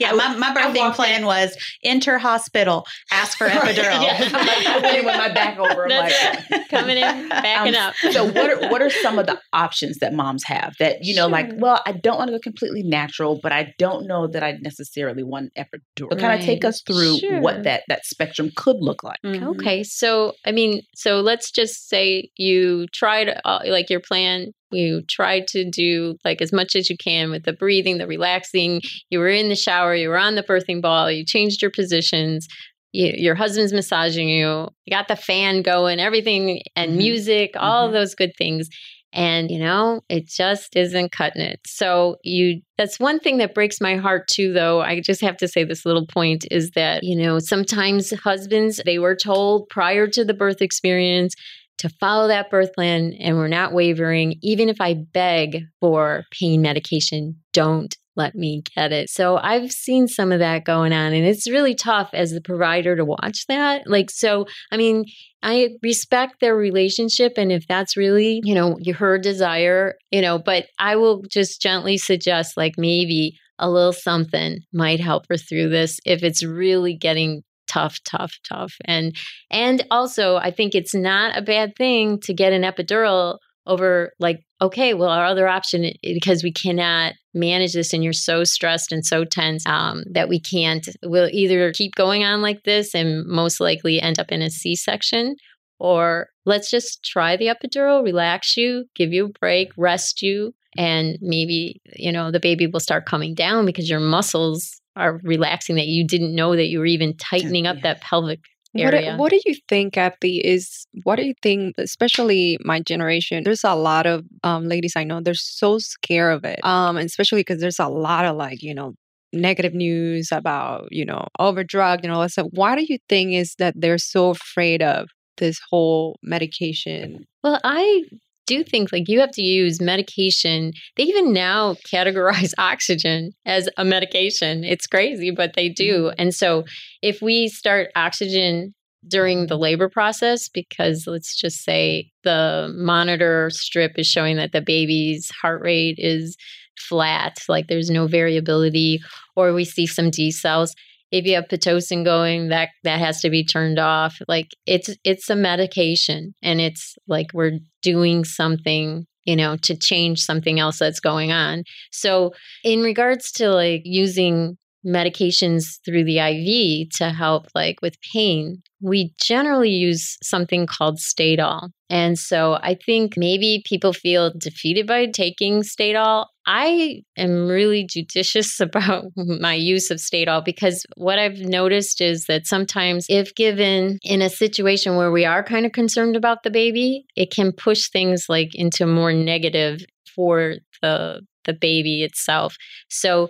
yeah, 0.00 0.12
my, 0.12 0.36
my 0.36 0.54
birthing 0.54 0.94
plan 0.94 1.20
in. 1.20 1.26
was 1.26 1.56
enter 1.84 2.18
hospital, 2.18 2.86
ask 3.12 3.38
for 3.38 3.46
epidural. 3.46 4.02
yeah. 4.02 4.28
I 4.32 4.80
went 4.82 4.98
in 4.98 5.04
with 5.04 5.16
my 5.16 5.32
back 5.32 5.58
over. 5.58 5.84
I'm 5.84 5.88
That's 5.88 6.50
like, 6.50 6.68
coming 6.68 6.96
in, 6.96 7.28
backing 7.28 7.76
um, 7.76 7.88
up. 7.88 7.94
so, 8.12 8.24
what 8.24 8.50
are 8.50 8.68
what 8.68 8.82
are 8.82 8.90
some 8.90 9.18
of 9.18 9.26
the 9.26 9.40
options 9.52 9.98
that 9.98 10.12
moms 10.12 10.44
have 10.44 10.74
that 10.80 11.04
you 11.04 11.14
know, 11.14 11.22
sure. 11.22 11.30
like, 11.30 11.50
well, 11.56 11.80
I 11.86 11.92
don't 11.92 12.18
want 12.18 12.28
to 12.28 12.32
go 12.32 12.40
completely 12.40 12.82
natural, 12.82 13.38
but 13.42 13.52
I 13.52 13.74
don't 13.78 14.06
know 14.06 14.26
that 14.26 14.42
I 14.42 14.58
necessarily 14.60 15.22
want 15.22 15.52
epidural. 15.56 16.10
Right. 16.10 16.20
Kind 16.20 16.40
of 16.40 16.44
take 16.44 16.64
us 16.64 16.82
through 16.82 17.18
sure. 17.18 17.40
what 17.40 17.62
that 17.64 17.84
that 17.88 18.04
spectrum 18.04 18.50
could 18.56 18.76
look 18.80 19.04
like. 19.04 19.18
Mm-hmm. 19.24 19.48
Okay, 19.50 19.84
so 19.84 20.32
I 20.44 20.52
mean, 20.52 20.82
so 20.94 21.20
let's 21.20 21.50
just 21.50 21.88
say 21.88 22.30
you 22.36 22.86
tried 22.88 23.40
uh, 23.44 23.60
like 23.66 23.90
your 23.90 24.00
plan 24.00 24.52
you 24.70 25.02
tried 25.08 25.46
to 25.48 25.68
do 25.68 26.16
like 26.24 26.42
as 26.42 26.52
much 26.52 26.74
as 26.74 26.90
you 26.90 26.96
can 26.96 27.30
with 27.30 27.44
the 27.44 27.52
breathing, 27.52 27.98
the 27.98 28.06
relaxing. 28.06 28.80
You 29.10 29.18
were 29.18 29.28
in 29.28 29.48
the 29.48 29.56
shower, 29.56 29.94
you 29.94 30.08
were 30.08 30.18
on 30.18 30.34
the 30.34 30.42
birthing 30.42 30.82
ball, 30.82 31.10
you 31.10 31.24
changed 31.24 31.62
your 31.62 31.70
positions. 31.70 32.46
You, 32.92 33.12
your 33.14 33.34
husband's 33.34 33.74
massaging 33.74 34.28
you. 34.28 34.68
You 34.86 34.90
got 34.90 35.08
the 35.08 35.16
fan 35.16 35.60
going, 35.60 36.00
everything, 36.00 36.62
and 36.76 36.92
mm-hmm. 36.92 36.98
music, 36.98 37.50
all 37.54 37.86
mm-hmm. 37.86 37.94
those 37.94 38.14
good 38.14 38.32
things 38.38 38.70
and 39.16 39.50
you 39.50 39.58
know 39.58 40.02
it 40.08 40.28
just 40.28 40.76
isn't 40.76 41.10
cutting 41.10 41.42
it 41.42 41.58
so 41.66 42.16
you 42.22 42.60
that's 42.76 43.00
one 43.00 43.18
thing 43.18 43.38
that 43.38 43.54
breaks 43.54 43.80
my 43.80 43.96
heart 43.96 44.28
too 44.28 44.52
though 44.52 44.82
i 44.82 45.00
just 45.00 45.20
have 45.20 45.36
to 45.36 45.48
say 45.48 45.64
this 45.64 45.86
little 45.86 46.06
point 46.06 46.44
is 46.50 46.70
that 46.72 47.02
you 47.02 47.16
know 47.16 47.38
sometimes 47.38 48.10
husbands 48.20 48.80
they 48.84 48.98
were 48.98 49.16
told 49.16 49.68
prior 49.70 50.06
to 50.06 50.24
the 50.24 50.34
birth 50.34 50.60
experience 50.60 51.34
to 51.78 51.88
follow 51.88 52.28
that 52.28 52.50
birth 52.50 52.72
plan 52.74 53.12
and 53.20 53.36
we're 53.36 53.48
not 53.48 53.72
wavering. 53.72 54.36
Even 54.42 54.68
if 54.68 54.80
I 54.80 54.94
beg 54.94 55.64
for 55.80 56.24
pain 56.30 56.62
medication, 56.62 57.36
don't 57.52 57.96
let 58.16 58.34
me 58.34 58.62
get 58.74 58.92
it. 58.92 59.10
So 59.10 59.36
I've 59.36 59.70
seen 59.70 60.08
some 60.08 60.32
of 60.32 60.38
that 60.38 60.64
going 60.64 60.92
on 60.92 61.12
and 61.12 61.26
it's 61.26 61.50
really 61.50 61.74
tough 61.74 62.10
as 62.14 62.30
the 62.32 62.40
provider 62.40 62.96
to 62.96 63.04
watch 63.04 63.46
that. 63.48 63.82
Like, 63.86 64.10
so, 64.10 64.46
I 64.72 64.78
mean, 64.78 65.04
I 65.42 65.70
respect 65.82 66.40
their 66.40 66.56
relationship 66.56 67.34
and 67.36 67.52
if 67.52 67.66
that's 67.68 67.96
really, 67.96 68.40
you 68.42 68.54
know, 68.54 68.78
her 68.96 69.18
desire, 69.18 69.96
you 70.10 70.22
know, 70.22 70.38
but 70.38 70.66
I 70.78 70.96
will 70.96 71.24
just 71.30 71.60
gently 71.60 71.98
suggest 71.98 72.56
like 72.56 72.74
maybe 72.78 73.36
a 73.58 73.70
little 73.70 73.92
something 73.92 74.60
might 74.72 75.00
help 75.00 75.24
her 75.30 75.36
through 75.36 75.68
this 75.68 75.98
if 76.04 76.22
it's 76.22 76.42
really 76.42 76.94
getting 76.94 77.42
tough, 77.76 77.98
tough, 78.04 78.38
tough. 78.48 78.74
And 78.84 79.14
and 79.50 79.84
also 79.90 80.36
I 80.36 80.50
think 80.50 80.74
it's 80.74 80.94
not 80.94 81.36
a 81.36 81.42
bad 81.42 81.76
thing 81.76 82.18
to 82.20 82.32
get 82.32 82.52
an 82.52 82.62
epidural 82.62 83.38
over 83.66 84.12
like 84.20 84.44
okay 84.60 84.94
well 84.94 85.08
our 85.08 85.26
other 85.26 85.48
option 85.48 85.92
because 86.02 86.44
we 86.44 86.52
cannot 86.52 87.14
manage 87.34 87.72
this 87.72 87.92
and 87.92 88.04
you're 88.04 88.12
so 88.12 88.44
stressed 88.44 88.92
and 88.92 89.04
so 89.04 89.24
tense 89.24 89.66
um, 89.66 90.04
that 90.12 90.28
we 90.28 90.40
can't 90.40 90.88
we'll 91.02 91.28
either 91.32 91.72
keep 91.72 91.96
going 91.96 92.22
on 92.22 92.42
like 92.42 92.62
this 92.62 92.94
and 92.94 93.26
most 93.26 93.60
likely 93.60 94.00
end 94.00 94.20
up 94.20 94.30
in 94.30 94.40
a 94.40 94.50
c-section 94.50 95.34
or 95.80 96.28
let's 96.44 96.70
just 96.70 97.02
try 97.04 97.36
the 97.36 97.46
epidural 97.46 98.04
relax 98.04 98.56
you 98.56 98.84
give 98.94 99.12
you 99.12 99.26
a 99.26 99.38
break 99.40 99.68
rest 99.76 100.22
you 100.22 100.54
and 100.76 101.18
maybe 101.20 101.80
you 101.96 102.12
know 102.12 102.30
the 102.30 102.40
baby 102.40 102.68
will 102.68 102.78
start 102.78 103.04
coming 103.04 103.34
down 103.34 103.66
because 103.66 103.90
your 103.90 104.00
muscles 104.00 104.80
are 104.96 105.20
relaxing 105.22 105.76
that 105.76 105.86
you 105.86 106.06
didn't 106.06 106.34
know 106.34 106.56
that 106.56 106.66
you 106.66 106.78
were 106.78 106.86
even 106.86 107.16
tightening 107.16 107.66
up 107.66 107.76
yeah. 107.76 107.82
that 107.82 108.00
pelvic 108.00 108.40
area. 108.76 109.12
What, 109.12 109.18
what 109.18 109.30
do 109.30 109.40
you 109.44 109.54
think, 109.68 109.94
Kathy? 109.94 110.38
Is 110.38 110.86
what 111.04 111.16
do 111.16 111.24
you 111.24 111.34
think, 111.42 111.74
especially 111.78 112.58
my 112.62 112.80
generation? 112.80 113.44
There's 113.44 113.64
a 113.64 113.74
lot 113.74 114.06
of 114.06 114.24
um, 114.42 114.66
ladies 114.66 114.94
I 114.96 115.04
know. 115.04 115.20
They're 115.20 115.34
so 115.34 115.78
scared 115.78 116.34
of 116.34 116.44
it, 116.44 116.64
um, 116.64 116.96
and 116.96 117.06
especially 117.06 117.40
because 117.40 117.60
there's 117.60 117.78
a 117.78 117.88
lot 117.88 118.24
of 118.24 118.36
like 118.36 118.62
you 118.62 118.74
know 118.74 118.94
negative 119.32 119.74
news 119.74 120.30
about 120.32 120.88
you 120.90 121.04
know 121.04 121.26
over 121.38 121.64
drug 121.64 122.00
and 122.02 122.12
all 122.12 122.22
that 122.22 122.32
stuff. 122.32 122.48
Why 122.50 122.76
do 122.76 122.84
you 122.88 122.98
think 123.08 123.32
is 123.32 123.54
that 123.58 123.74
they're 123.76 123.98
so 123.98 124.30
afraid 124.30 124.82
of 124.82 125.08
this 125.36 125.60
whole 125.70 126.18
medication? 126.22 127.26
Well, 127.42 127.60
I 127.62 128.04
do 128.46 128.62
think 128.64 128.92
like 128.92 129.08
you 129.08 129.20
have 129.20 129.32
to 129.32 129.42
use 129.42 129.80
medication. 129.80 130.72
They 130.96 131.04
even 131.04 131.32
now 131.32 131.74
categorize 131.86 132.54
oxygen 132.58 133.32
as 133.44 133.68
a 133.76 133.84
medication. 133.84 134.64
It's 134.64 134.86
crazy, 134.86 135.30
but 135.30 135.54
they 135.54 135.68
do. 135.68 136.04
Mm-hmm. 136.04 136.14
And 136.18 136.34
so 136.34 136.64
if 137.02 137.20
we 137.20 137.48
start 137.48 137.90
oxygen 137.96 138.74
during 139.08 139.46
the 139.46 139.58
labor 139.58 139.88
process, 139.88 140.48
because 140.48 141.06
let's 141.06 141.36
just 141.36 141.64
say 141.64 142.10
the 142.24 142.72
monitor 142.76 143.50
strip 143.50 143.98
is 143.98 144.06
showing 144.06 144.36
that 144.36 144.52
the 144.52 144.60
baby's 144.60 145.30
heart 145.30 145.62
rate 145.62 145.96
is 145.98 146.36
flat, 146.78 147.38
like 147.48 147.68
there's 147.68 147.90
no 147.90 148.06
variability, 148.06 149.00
or 149.34 149.52
we 149.52 149.64
see 149.64 149.86
some 149.86 150.10
decels, 150.10 150.72
if 151.10 151.24
you 151.24 151.34
have 151.34 151.48
pitocin 151.48 152.04
going 152.04 152.48
that 152.48 152.70
that 152.84 152.98
has 152.98 153.20
to 153.20 153.30
be 153.30 153.44
turned 153.44 153.78
off. 153.78 154.18
Like 154.28 154.48
it's 154.66 154.90
it's 155.04 155.30
a 155.30 155.36
medication 155.36 156.34
and 156.42 156.60
it's 156.60 156.96
like 157.06 157.28
we're 157.32 157.58
doing 157.82 158.24
something 158.24 159.06
you 159.24 159.36
know 159.36 159.56
to 159.58 159.76
change 159.76 160.20
something 160.20 160.58
else 160.58 160.78
that's 160.78 161.00
going 161.00 161.32
on. 161.32 161.64
So 161.92 162.32
in 162.64 162.82
regards 162.82 163.32
to 163.32 163.50
like 163.50 163.82
using 163.84 164.56
medications 164.86 165.64
through 165.84 166.04
the 166.04 166.18
IV 166.18 166.90
to 166.98 167.10
help 167.10 167.46
like 167.54 167.82
with 167.82 167.96
pain, 168.12 168.62
we 168.80 169.12
generally 169.20 169.70
use 169.70 170.16
something 170.22 170.66
called 170.66 170.98
Stadol. 170.98 171.70
And 171.88 172.18
so 172.18 172.58
I 172.62 172.76
think 172.84 173.16
maybe 173.16 173.62
people 173.64 173.92
feel 173.92 174.32
defeated 174.36 174.86
by 174.86 175.06
taking 175.06 175.62
Stadol. 175.62 176.26
I 176.46 177.02
am 177.16 177.48
really 177.48 177.86
judicious 177.88 178.60
about 178.60 179.06
my 179.16 179.54
use 179.54 179.90
of 179.90 179.98
Stadol 179.98 180.44
because 180.44 180.84
what 180.96 181.18
I've 181.18 181.40
noticed 181.40 182.00
is 182.00 182.26
that 182.26 182.46
sometimes 182.46 183.06
if 183.08 183.34
given 183.34 183.98
in 184.02 184.22
a 184.22 184.30
situation 184.30 184.96
where 184.96 185.10
we 185.10 185.24
are 185.24 185.42
kind 185.42 185.66
of 185.66 185.72
concerned 185.72 186.16
about 186.16 186.42
the 186.42 186.50
baby, 186.50 187.06
it 187.16 187.32
can 187.32 187.52
push 187.52 187.88
things 187.90 188.26
like 188.28 188.54
into 188.54 188.86
more 188.86 189.12
negative 189.12 189.80
for 190.14 190.56
the 190.82 191.20
the 191.46 191.52
baby 191.52 192.02
itself. 192.02 192.56
So 192.88 193.28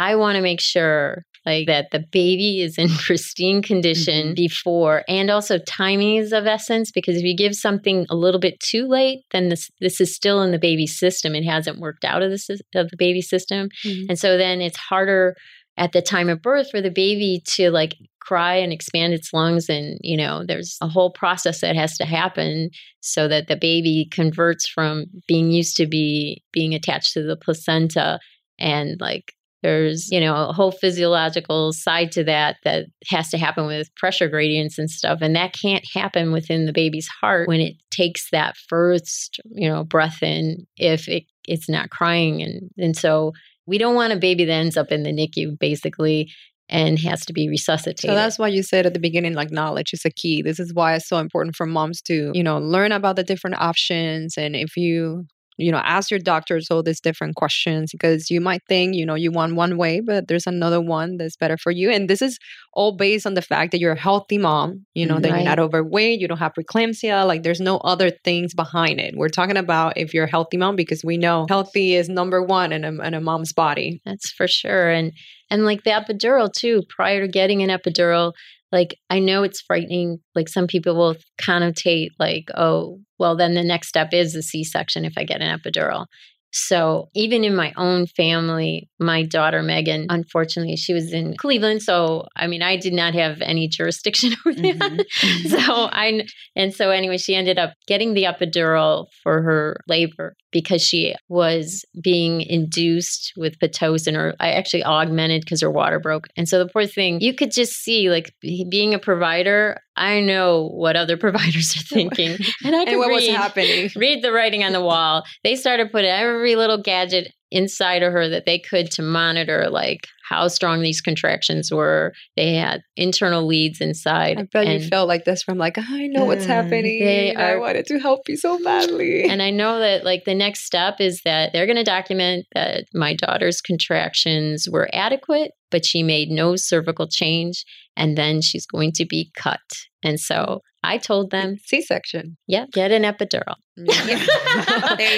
I 0.00 0.16
want 0.16 0.36
to 0.36 0.42
make 0.42 0.60
sure 0.60 1.24
like 1.46 1.66
that 1.68 1.86
the 1.90 2.04
baby 2.12 2.60
is 2.60 2.76
in 2.78 2.88
pristine 3.06 3.62
condition 3.62 4.26
Mm-hmm. 4.28 4.34
before 4.34 5.04
and 5.08 5.30
also 5.30 5.58
timing 5.58 6.16
is 6.16 6.32
of 6.32 6.46
essence 6.46 6.90
because 6.92 7.16
if 7.16 7.22
you 7.22 7.34
give 7.36 7.54
something 7.54 8.06
a 8.10 8.14
little 8.14 8.40
bit 8.40 8.60
too 8.60 8.86
late 8.86 9.20
then 9.32 9.48
this 9.48 9.70
this 9.80 10.00
is 10.00 10.14
still 10.14 10.42
in 10.42 10.52
the 10.52 10.58
baby's 10.58 10.98
system 10.98 11.34
it 11.34 11.44
hasn't 11.44 11.78
worked 11.80 12.04
out 12.04 12.22
of 12.22 12.30
the 12.30 12.60
of 12.74 12.90
the 12.90 12.96
baby 12.96 13.22
system 13.22 13.68
Mhm. 13.86 14.06
and 14.10 14.18
so 14.18 14.36
then 14.36 14.60
it's 14.60 14.76
harder 14.76 15.34
at 15.78 15.92
the 15.92 16.02
time 16.02 16.28
of 16.28 16.42
birth 16.42 16.70
for 16.70 16.82
the 16.82 16.90
baby 16.90 17.42
to 17.54 17.70
like 17.70 17.94
cry 18.20 18.54
and 18.56 18.72
expand 18.72 19.14
its 19.14 19.32
lungs 19.32 19.70
and 19.70 19.98
you 20.02 20.16
know 20.16 20.44
there's 20.46 20.76
a 20.82 20.88
whole 20.88 21.10
process 21.10 21.62
that 21.62 21.74
has 21.74 21.96
to 21.96 22.04
happen 22.04 22.68
so 23.00 23.26
that 23.28 23.48
the 23.48 23.56
baby 23.56 24.06
converts 24.12 24.68
from 24.68 25.06
being 25.26 25.50
used 25.50 25.74
to 25.76 25.86
be 25.86 26.42
being 26.52 26.74
attached 26.74 27.14
to 27.14 27.22
the 27.22 27.36
placenta 27.36 28.18
and 28.58 29.00
like 29.00 29.32
there's 29.62 30.10
you 30.10 30.20
know 30.20 30.48
a 30.48 30.52
whole 30.52 30.72
physiological 30.72 31.72
side 31.72 32.12
to 32.12 32.24
that 32.24 32.56
that 32.64 32.86
has 33.08 33.28
to 33.30 33.38
happen 33.38 33.66
with 33.66 33.94
pressure 33.96 34.28
gradients 34.28 34.78
and 34.78 34.90
stuff 34.90 35.18
and 35.20 35.36
that 35.36 35.52
can't 35.52 35.84
happen 35.92 36.32
within 36.32 36.66
the 36.66 36.72
baby's 36.72 37.08
heart 37.08 37.48
when 37.48 37.60
it 37.60 37.74
takes 37.90 38.30
that 38.30 38.56
first 38.68 39.40
you 39.52 39.68
know 39.68 39.84
breath 39.84 40.22
in 40.22 40.66
if 40.76 41.08
it, 41.08 41.24
it's 41.46 41.68
not 41.68 41.90
crying 41.90 42.42
and 42.42 42.70
and 42.78 42.96
so 42.96 43.32
we 43.66 43.78
don't 43.78 43.94
want 43.94 44.12
a 44.12 44.16
baby 44.16 44.44
that 44.44 44.52
ends 44.52 44.76
up 44.76 44.90
in 44.90 45.04
the 45.04 45.12
NICU 45.12 45.58
basically 45.58 46.30
and 46.70 46.98
has 47.00 47.26
to 47.26 47.32
be 47.32 47.48
resuscitated. 47.48 48.10
So 48.10 48.14
that's 48.14 48.38
why 48.38 48.48
you 48.48 48.62
said 48.62 48.86
at 48.86 48.94
the 48.94 49.00
beginning, 49.00 49.34
like 49.34 49.50
knowledge 49.50 49.92
is 49.92 50.04
a 50.04 50.10
key. 50.10 50.40
This 50.40 50.60
is 50.60 50.72
why 50.72 50.94
it's 50.94 51.08
so 51.08 51.18
important 51.18 51.56
for 51.56 51.66
moms 51.66 52.00
to, 52.02 52.30
you 52.32 52.42
know, 52.42 52.58
learn 52.58 52.92
about 52.92 53.16
the 53.16 53.24
different 53.24 53.56
options. 53.60 54.38
And 54.38 54.54
if 54.54 54.76
you, 54.76 55.26
you 55.60 55.70
know, 55.70 55.78
ask 55.78 56.10
your 56.10 56.20
doctors 56.20 56.68
all 56.70 56.82
these 56.82 57.00
different 57.00 57.36
questions 57.36 57.92
because 57.92 58.30
you 58.30 58.40
might 58.40 58.62
think, 58.68 58.94
you 58.94 59.04
know, 59.04 59.14
you 59.14 59.30
want 59.30 59.54
one 59.54 59.76
way, 59.76 60.00
but 60.00 60.28
there's 60.28 60.46
another 60.46 60.80
one 60.80 61.16
that's 61.16 61.36
better 61.36 61.56
for 61.56 61.70
you. 61.70 61.90
And 61.90 62.08
this 62.08 62.22
is 62.22 62.38
all 62.72 62.96
based 62.96 63.26
on 63.26 63.34
the 63.34 63.42
fact 63.42 63.72
that 63.72 63.80
you're 63.80 63.92
a 63.92 64.00
healthy 64.00 64.38
mom, 64.38 64.86
you 64.94 65.06
know, 65.06 65.14
mm-hmm. 65.14 65.22
that 65.22 65.30
you're 65.30 65.42
not 65.42 65.58
overweight, 65.58 66.20
you 66.20 66.28
don't 66.28 66.38
have 66.38 66.52
preeclampsia, 66.58 67.26
like 67.26 67.42
there's 67.42 67.60
no 67.60 67.78
other 67.78 68.10
things 68.24 68.54
behind 68.54 69.00
it. 69.00 69.14
We're 69.16 69.28
talking 69.28 69.56
about 69.56 69.96
if 69.96 70.14
you're 70.14 70.24
a 70.24 70.30
healthy 70.30 70.56
mom 70.56 70.76
because 70.76 71.04
we 71.04 71.16
know 71.16 71.46
healthy 71.48 71.94
is 71.94 72.08
number 72.08 72.42
one 72.42 72.72
in 72.72 72.84
a, 72.84 72.92
in 73.02 73.14
a 73.14 73.20
mom's 73.20 73.52
body. 73.52 74.00
That's 74.04 74.30
for 74.32 74.48
sure. 74.48 74.90
And 74.90 75.12
and 75.50 75.64
like 75.64 75.82
the 75.82 75.90
epidural 75.90 76.52
too, 76.52 76.82
prior 76.88 77.22
to 77.22 77.28
getting 77.28 77.62
an 77.62 77.70
epidural, 77.70 78.32
like 78.72 78.96
I 79.08 79.18
know 79.18 79.42
it's 79.42 79.60
frightening. 79.60 80.18
Like 80.34 80.48
some 80.48 80.66
people 80.66 80.94
will 80.96 81.16
connotate 81.40 82.08
like, 82.18 82.44
oh, 82.56 83.00
well 83.18 83.36
then 83.36 83.54
the 83.54 83.64
next 83.64 83.88
step 83.88 84.12
is 84.12 84.34
a 84.34 84.42
C-section 84.42 85.04
if 85.04 85.14
I 85.16 85.24
get 85.24 85.40
an 85.40 85.58
epidural. 85.58 86.06
So 86.52 87.08
even 87.14 87.44
in 87.44 87.54
my 87.54 87.72
own 87.76 88.06
family, 88.06 88.88
my 88.98 89.22
daughter 89.22 89.62
Megan, 89.62 90.06
unfortunately, 90.08 90.76
she 90.76 90.92
was 90.92 91.12
in 91.12 91.36
Cleveland. 91.36 91.82
So 91.82 92.26
I 92.36 92.46
mean, 92.46 92.62
I 92.62 92.76
did 92.76 92.92
not 92.92 93.14
have 93.14 93.40
any 93.40 93.68
jurisdiction 93.68 94.32
over 94.46 94.54
that. 94.54 95.06
Mhm. 95.20 95.48
so 95.48 95.88
I 95.92 96.26
and 96.56 96.74
so 96.74 96.90
anyway, 96.90 97.18
she 97.18 97.34
ended 97.34 97.58
up 97.58 97.74
getting 97.86 98.14
the 98.14 98.24
epidural 98.24 99.06
for 99.22 99.42
her 99.42 99.76
labor 99.86 100.34
because 100.52 100.82
she 100.82 101.14
was 101.28 101.84
being 102.02 102.40
induced 102.42 103.32
with 103.36 103.58
pitocin, 103.60 104.16
or 104.16 104.34
I 104.40 104.50
actually 104.52 104.82
augmented 104.84 105.42
because 105.42 105.60
her 105.60 105.70
water 105.70 106.00
broke. 106.00 106.26
And 106.36 106.48
so 106.48 106.58
the 106.58 106.68
poor 106.68 106.86
thing, 106.86 107.20
you 107.20 107.34
could 107.34 107.52
just 107.52 107.72
see, 107.74 108.10
like 108.10 108.32
being 108.68 108.92
a 108.94 108.98
provider, 108.98 109.78
I 110.00 110.20
know 110.20 110.68
what 110.68 110.96
other 110.96 111.16
providers 111.26 111.76
are 111.76 111.82
thinking, 111.82 112.36
and 112.64 112.74
I 112.74 112.84
can 112.84 112.88
And 112.94 112.98
what 112.98 113.10
was 113.12 113.26
read- 113.26 113.36
happening? 113.36 113.90
read 113.96 114.22
the 114.22 114.32
writing 114.32 114.64
on 114.64 114.72
the 114.72 114.80
wall. 114.82 115.24
They 115.44 115.54
started 115.56 115.92
putting 115.92 116.10
every 116.10 116.56
little 116.56 116.82
gadget 116.82 117.32
inside 117.52 118.02
of 118.02 118.12
her 118.12 118.28
that 118.28 118.46
they 118.46 118.58
could 118.58 118.90
to 118.92 119.02
monitor 119.02 119.68
like 119.70 120.06
how 120.28 120.46
strong 120.46 120.80
these 120.82 121.00
contractions 121.00 121.72
were. 121.72 122.12
They 122.36 122.54
had 122.54 122.82
internal 122.96 123.44
leads 123.44 123.80
inside. 123.80 124.38
I 124.38 124.42
bet 124.44 124.66
and, 124.68 124.80
you 124.80 124.88
felt 124.88 125.08
like 125.08 125.24
this 125.24 125.42
from 125.42 125.58
like 125.58 125.76
I 125.76 126.06
know 126.06 126.24
what's 126.24 126.44
happening. 126.44 127.04
they 127.04 127.34
I 127.34 127.56
wanted 127.56 127.86
to 127.86 127.98
help 127.98 128.28
you 128.28 128.36
so 128.36 128.62
badly. 128.62 129.24
and 129.24 129.42
I 129.42 129.50
know 129.50 129.80
that 129.80 130.04
like 130.04 130.24
the 130.24 130.34
next 130.34 130.64
step 130.64 131.00
is 131.00 131.22
that 131.24 131.52
they're 131.52 131.66
going 131.66 131.76
to 131.76 131.82
document 131.84 132.46
that 132.54 132.84
my 132.94 133.14
daughter's 133.14 133.60
contractions 133.60 134.68
were 134.70 134.88
adequate, 134.92 135.50
but 135.70 135.84
she 135.84 136.02
made 136.02 136.28
no 136.30 136.56
cervical 136.56 137.08
change 137.08 137.64
and 137.96 138.16
then 138.16 138.40
she's 138.40 138.66
going 138.66 138.92
to 138.92 139.04
be 139.06 139.30
cut. 139.36 139.60
And 140.02 140.18
so 140.18 140.60
I 140.82 140.96
told 140.98 141.30
them, 141.30 141.56
C-section. 141.64 142.36
yeah, 142.46 142.64
get 142.72 142.90
an 142.90 143.02
epidural. 143.02 143.54
There 143.76 143.88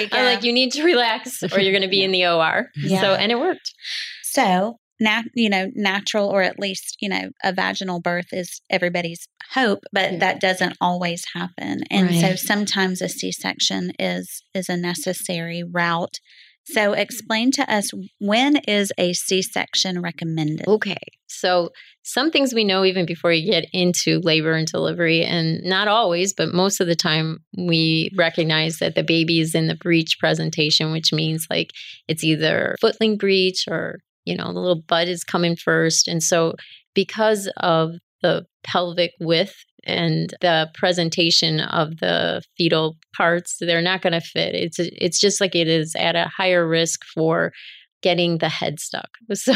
you 0.01 0.07
I'm 0.11 0.23
go. 0.23 0.23
like, 0.23 0.43
you 0.43 0.53
need 0.53 0.71
to 0.73 0.83
relax 0.83 1.41
or 1.43 1.59
you're 1.59 1.71
going 1.73 1.81
to 1.83 1.87
be 1.89 2.03
in 2.07 2.11
the 2.11 2.25
OR. 2.25 2.67
Yeah. 2.75 3.01
So, 3.01 3.13
and 3.13 3.31
it 3.31 3.39
worked. 3.39 3.71
So, 4.23 4.77
nat- 4.99 5.25
you 5.35 5.49
know, 5.49 5.67
natural 5.75 6.27
or 6.29 6.41
at 6.41 6.59
least, 6.59 6.97
you 7.01 7.09
know, 7.09 7.29
a 7.43 7.53
vaginal 7.53 7.99
birth 8.01 8.27
is 8.31 8.61
everybody's 8.69 9.27
hope, 9.53 9.79
but 9.91 10.13
Yeah. 10.13 10.19
that 10.19 10.39
doesn't 10.41 10.77
always 10.81 11.23
happen. 11.33 11.83
And 11.89 12.13
so 12.15 12.35
sometimes 12.35 13.01
a 13.01 13.09
C-section 13.09 13.91
is 13.99 14.43
is 14.53 14.69
a 14.69 14.77
necessary 14.77 15.63
route. 15.63 16.19
So 16.65 16.93
explain 16.93 17.51
to 17.51 17.73
us 17.73 17.89
when 18.19 18.57
is 18.67 18.91
a 18.97 19.13
C-section 19.13 20.01
recommended? 20.01 20.67
Okay. 20.67 20.97
So, 21.27 21.71
some 22.05 22.31
things 22.31 22.53
we 22.53 22.63
know 22.63 22.83
even 22.83 23.05
before 23.05 23.31
you 23.31 23.49
get 23.49 23.65
into 23.73 24.19
labor 24.23 24.53
and 24.53 24.67
delivery, 24.67 25.23
and 25.23 25.61
not 25.63 25.87
always, 25.87 26.33
but 26.33 26.53
most 26.53 26.79
of 26.79 26.87
the 26.87 26.95
time, 26.95 27.39
we 27.57 28.11
recognize 28.17 28.77
that 28.79 28.95
the 28.95 29.03
baby 29.03 29.39
is 29.39 29.55
in 29.55 29.67
the 29.67 29.75
breech 29.75 30.17
presentation, 30.19 30.91
which 30.91 31.11
means 31.13 31.47
like 31.49 31.71
it's 32.07 32.23
either 32.23 32.75
footling 32.79 33.17
breech 33.17 33.65
or, 33.69 33.99
you 34.25 34.35
know, 34.35 34.51
the 34.53 34.59
little 34.59 34.81
bud 34.87 35.07
is 35.07 35.23
coming 35.23 35.55
first. 35.55 36.07
And 36.07 36.21
so, 36.21 36.53
because 36.93 37.49
of 37.57 37.91
the 38.21 38.45
pelvic 38.63 39.11
width 39.19 39.55
and 39.85 40.33
the 40.41 40.69
presentation 40.73 41.59
of 41.59 41.97
the 41.99 42.41
fetal 42.57 42.97
parts, 43.15 43.57
they're 43.59 43.81
not 43.81 44.01
going 44.01 44.13
to 44.13 44.21
fit. 44.21 44.55
It's 44.55 44.79
it's 44.79 45.19
just 45.19 45.41
like 45.41 45.55
it 45.55 45.67
is 45.67 45.95
at 45.95 46.15
a 46.15 46.25
higher 46.35 46.67
risk 46.67 47.03
for 47.05 47.51
getting 48.01 48.37
the 48.37 48.49
head 48.49 48.79
stuck. 48.79 49.09
So, 49.33 49.53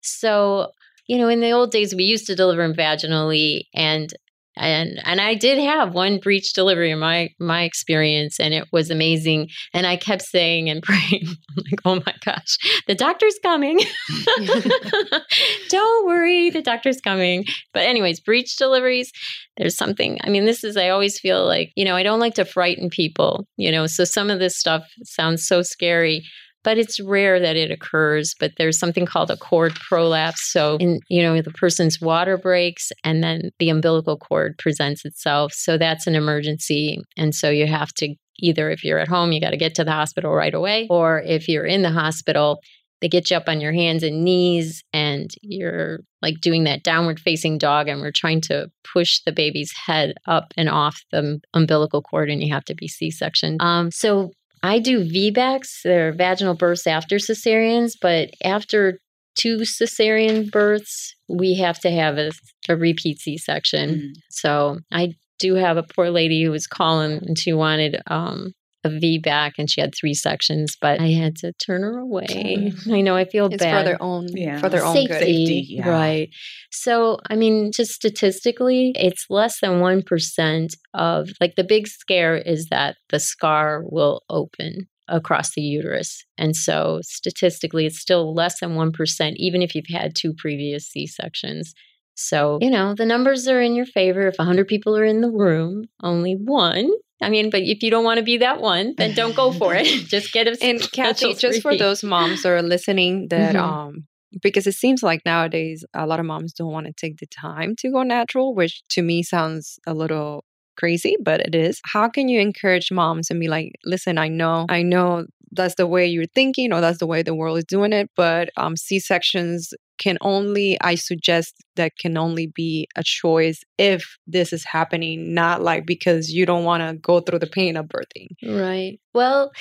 so 0.00 0.72
you 1.06 1.18
know, 1.18 1.28
in 1.28 1.40
the 1.40 1.52
old 1.52 1.70
days, 1.70 1.94
we 1.94 2.04
used 2.04 2.26
to 2.26 2.34
deliver 2.34 2.72
vaginally, 2.72 3.64
and 3.74 4.12
and 4.56 5.00
and 5.04 5.20
I 5.20 5.34
did 5.34 5.58
have 5.58 5.94
one 5.94 6.18
breech 6.18 6.52
delivery 6.52 6.90
in 6.90 6.98
my 6.98 7.30
my 7.38 7.62
experience, 7.62 8.40
and 8.40 8.54
it 8.54 8.66
was 8.72 8.90
amazing. 8.90 9.48
And 9.74 9.86
I 9.86 9.96
kept 9.96 10.22
saying 10.22 10.70
and 10.70 10.82
praying, 10.82 11.26
like, 11.56 11.80
"Oh 11.84 11.96
my 12.06 12.14
gosh, 12.24 12.56
the 12.86 12.94
doctor's 12.94 13.38
coming! 13.42 13.78
Don't 15.68 16.06
worry, 16.06 16.50
the 16.50 16.62
doctor's 16.62 17.00
coming." 17.00 17.44
But 17.72 17.82
anyways, 17.82 18.20
breech 18.20 18.56
deliveries. 18.56 19.12
There's 19.56 19.76
something. 19.76 20.18
I 20.24 20.30
mean, 20.30 20.44
this 20.44 20.64
is. 20.64 20.76
I 20.76 20.88
always 20.88 21.18
feel 21.18 21.44
like 21.46 21.72
you 21.76 21.84
know 21.84 21.96
I 21.96 22.02
don't 22.02 22.20
like 22.20 22.34
to 22.34 22.44
frighten 22.44 22.90
people. 22.90 23.46
You 23.56 23.70
know, 23.70 23.86
so 23.86 24.04
some 24.04 24.30
of 24.30 24.38
this 24.38 24.56
stuff 24.56 24.84
sounds 25.04 25.46
so 25.46 25.62
scary 25.62 26.24
but 26.66 26.78
it's 26.78 26.98
rare 26.98 27.38
that 27.38 27.54
it 27.54 27.70
occurs. 27.70 28.34
But 28.40 28.54
there's 28.58 28.76
something 28.76 29.06
called 29.06 29.30
a 29.30 29.36
cord 29.36 29.76
prolapse. 29.76 30.50
So, 30.50 30.76
in, 30.80 30.98
you 31.08 31.22
know, 31.22 31.40
the 31.40 31.52
person's 31.52 32.00
water 32.00 32.36
breaks 32.36 32.90
and 33.04 33.22
then 33.22 33.52
the 33.60 33.70
umbilical 33.70 34.18
cord 34.18 34.58
presents 34.58 35.04
itself. 35.04 35.52
So 35.52 35.78
that's 35.78 36.08
an 36.08 36.16
emergency. 36.16 36.98
And 37.16 37.36
so 37.36 37.50
you 37.50 37.68
have 37.68 37.92
to 37.94 38.16
either, 38.40 38.68
if 38.68 38.82
you're 38.82 38.98
at 38.98 39.06
home, 39.06 39.30
you 39.30 39.40
got 39.40 39.50
to 39.50 39.56
get 39.56 39.76
to 39.76 39.84
the 39.84 39.92
hospital 39.92 40.32
right 40.32 40.52
away, 40.52 40.88
or 40.90 41.22
if 41.24 41.46
you're 41.46 41.64
in 41.64 41.82
the 41.82 41.90
hospital, 41.90 42.58
they 43.00 43.08
get 43.08 43.30
you 43.30 43.36
up 43.36 43.48
on 43.48 43.60
your 43.60 43.72
hands 43.72 44.02
and 44.02 44.24
knees 44.24 44.82
and 44.92 45.30
you're 45.42 46.00
like 46.20 46.40
doing 46.40 46.64
that 46.64 46.82
downward 46.82 47.20
facing 47.20 47.58
dog 47.58 47.86
and 47.86 48.00
we're 48.00 48.10
trying 48.10 48.40
to 48.40 48.68
push 48.92 49.20
the 49.24 49.32
baby's 49.32 49.72
head 49.86 50.14
up 50.26 50.52
and 50.56 50.68
off 50.68 51.00
the 51.12 51.38
umbilical 51.54 52.02
cord 52.02 52.28
and 52.28 52.42
you 52.42 52.52
have 52.52 52.64
to 52.64 52.74
be 52.74 52.88
c-section 52.88 53.58
um, 53.60 53.90
so 53.90 54.30
I 54.66 54.78
do 54.78 55.04
VBACs, 55.04 55.82
they're 55.84 56.12
vaginal 56.12 56.54
births 56.54 56.86
after 56.86 57.16
cesareans, 57.16 57.92
but 58.00 58.30
after 58.44 58.98
two 59.38 59.58
cesarean 59.58 60.50
births, 60.50 61.14
we 61.28 61.54
have 61.54 61.78
to 61.80 61.90
have 61.90 62.18
a, 62.18 62.32
a 62.68 62.76
repeat 62.76 63.20
C 63.20 63.38
section. 63.38 63.90
Mm. 63.90 64.12
So 64.30 64.78
I 64.92 65.14
do 65.38 65.54
have 65.54 65.76
a 65.76 65.82
poor 65.82 66.10
lady 66.10 66.42
who 66.42 66.50
was 66.50 66.66
calling 66.66 67.22
and 67.26 67.38
she 67.38 67.52
wanted 67.52 68.00
um, 68.06 68.52
a 68.92 69.18
back 69.18 69.54
and 69.58 69.70
she 69.70 69.80
had 69.80 69.94
three 69.94 70.14
sections, 70.14 70.76
but 70.80 71.00
I 71.00 71.08
had 71.08 71.36
to 71.36 71.52
turn 71.54 71.82
her 71.82 71.98
away. 71.98 72.72
I 72.90 73.00
know 73.00 73.16
I 73.16 73.24
feel 73.24 73.46
it's 73.46 73.62
bad 73.62 73.80
for 73.80 73.84
their 73.84 74.02
own 74.02 74.28
yeah. 74.30 74.60
for 74.60 74.68
their 74.68 74.84
own 74.84 74.94
safety. 74.94 75.14
Safety, 75.14 75.66
yeah. 75.68 75.88
right? 75.88 76.28
So 76.70 77.18
I 77.28 77.36
mean, 77.36 77.70
just 77.72 77.92
statistically, 77.92 78.92
it's 78.94 79.26
less 79.30 79.60
than 79.60 79.80
one 79.80 80.02
percent 80.02 80.74
of 80.94 81.30
like 81.40 81.54
the 81.56 81.64
big 81.64 81.86
scare 81.86 82.36
is 82.36 82.66
that 82.70 82.96
the 83.10 83.20
scar 83.20 83.82
will 83.84 84.22
open 84.28 84.88
across 85.08 85.54
the 85.54 85.62
uterus. 85.62 86.24
And 86.36 86.56
so 86.56 87.00
statistically, 87.02 87.86
it's 87.86 88.00
still 88.00 88.34
less 88.34 88.60
than 88.60 88.70
1%, 88.70 89.32
even 89.36 89.62
if 89.62 89.74
you've 89.74 89.84
had 89.88 90.16
two 90.16 90.34
previous 90.36 90.86
C 90.88 91.06
sections. 91.06 91.74
So, 92.16 92.58
you 92.62 92.70
know, 92.70 92.94
the 92.94 93.06
numbers 93.06 93.46
are 93.46 93.60
in 93.60 93.74
your 93.74 93.86
favor. 93.86 94.26
If 94.26 94.38
100 94.38 94.66
people 94.66 94.96
are 94.96 95.04
in 95.04 95.20
the 95.20 95.30
room, 95.30 95.84
only 96.02 96.32
one 96.32 96.90
I 97.22 97.30
mean, 97.30 97.50
but 97.50 97.62
if 97.62 97.82
you 97.82 97.90
don't 97.90 98.04
want 98.04 98.18
to 98.18 98.24
be 98.24 98.38
that 98.38 98.60
one, 98.60 98.94
then 98.98 99.14
don't 99.14 99.34
go 99.34 99.52
for 99.52 99.74
it. 99.74 99.86
just 100.06 100.32
get 100.32 100.46
a 100.46 100.56
and 100.62 100.80
Kathy, 100.92 101.34
just 101.34 101.62
for 101.62 101.76
those 101.76 102.04
moms 102.04 102.42
that 102.42 102.50
are 102.50 102.62
listening, 102.62 103.28
that 103.28 103.54
mm-hmm. 103.54 103.64
um, 103.64 104.06
because 104.42 104.66
it 104.66 104.74
seems 104.74 105.02
like 105.02 105.22
nowadays 105.24 105.84
a 105.94 106.06
lot 106.06 106.20
of 106.20 106.26
moms 106.26 106.52
don't 106.52 106.72
want 106.72 106.86
to 106.86 106.92
take 106.92 107.16
the 107.18 107.26
time 107.26 107.74
to 107.78 107.90
go 107.90 108.02
natural, 108.02 108.54
which 108.54 108.82
to 108.90 109.02
me 109.02 109.22
sounds 109.22 109.78
a 109.86 109.94
little 109.94 110.44
crazy, 110.76 111.16
but 111.22 111.40
it 111.40 111.54
is. 111.54 111.80
How 111.84 112.08
can 112.08 112.28
you 112.28 112.40
encourage 112.40 112.92
moms 112.92 113.30
and 113.30 113.40
be 113.40 113.48
like, 113.48 113.72
listen, 113.84 114.18
I 114.18 114.28
know, 114.28 114.66
I 114.68 114.82
know 114.82 115.26
that's 115.52 115.76
the 115.76 115.86
way 115.86 116.06
you're 116.06 116.26
thinking 116.26 116.72
or 116.72 116.80
that's 116.80 116.98
the 116.98 117.06
way 117.06 117.22
the 117.22 117.34
world 117.34 117.58
is 117.58 117.64
doing 117.64 117.92
it, 117.92 118.10
but 118.14 118.50
um, 118.56 118.76
C 118.76 119.00
sections 119.00 119.72
can 119.98 120.18
only, 120.20 120.78
I 120.80 120.94
suggest 120.94 121.54
that 121.76 121.92
can 121.98 122.16
only 122.16 122.46
be 122.46 122.88
a 122.96 123.02
choice 123.02 123.62
if 123.78 124.18
this 124.26 124.52
is 124.52 124.64
happening, 124.64 125.34
not 125.34 125.62
like 125.62 125.86
because 125.86 126.30
you 126.30 126.46
don't 126.46 126.64
want 126.64 126.82
to 126.82 126.94
go 127.00 127.20
through 127.20 127.40
the 127.40 127.46
pain 127.46 127.76
of 127.76 127.86
birthing. 127.86 128.28
Right. 128.42 128.98
Well, 129.14 129.52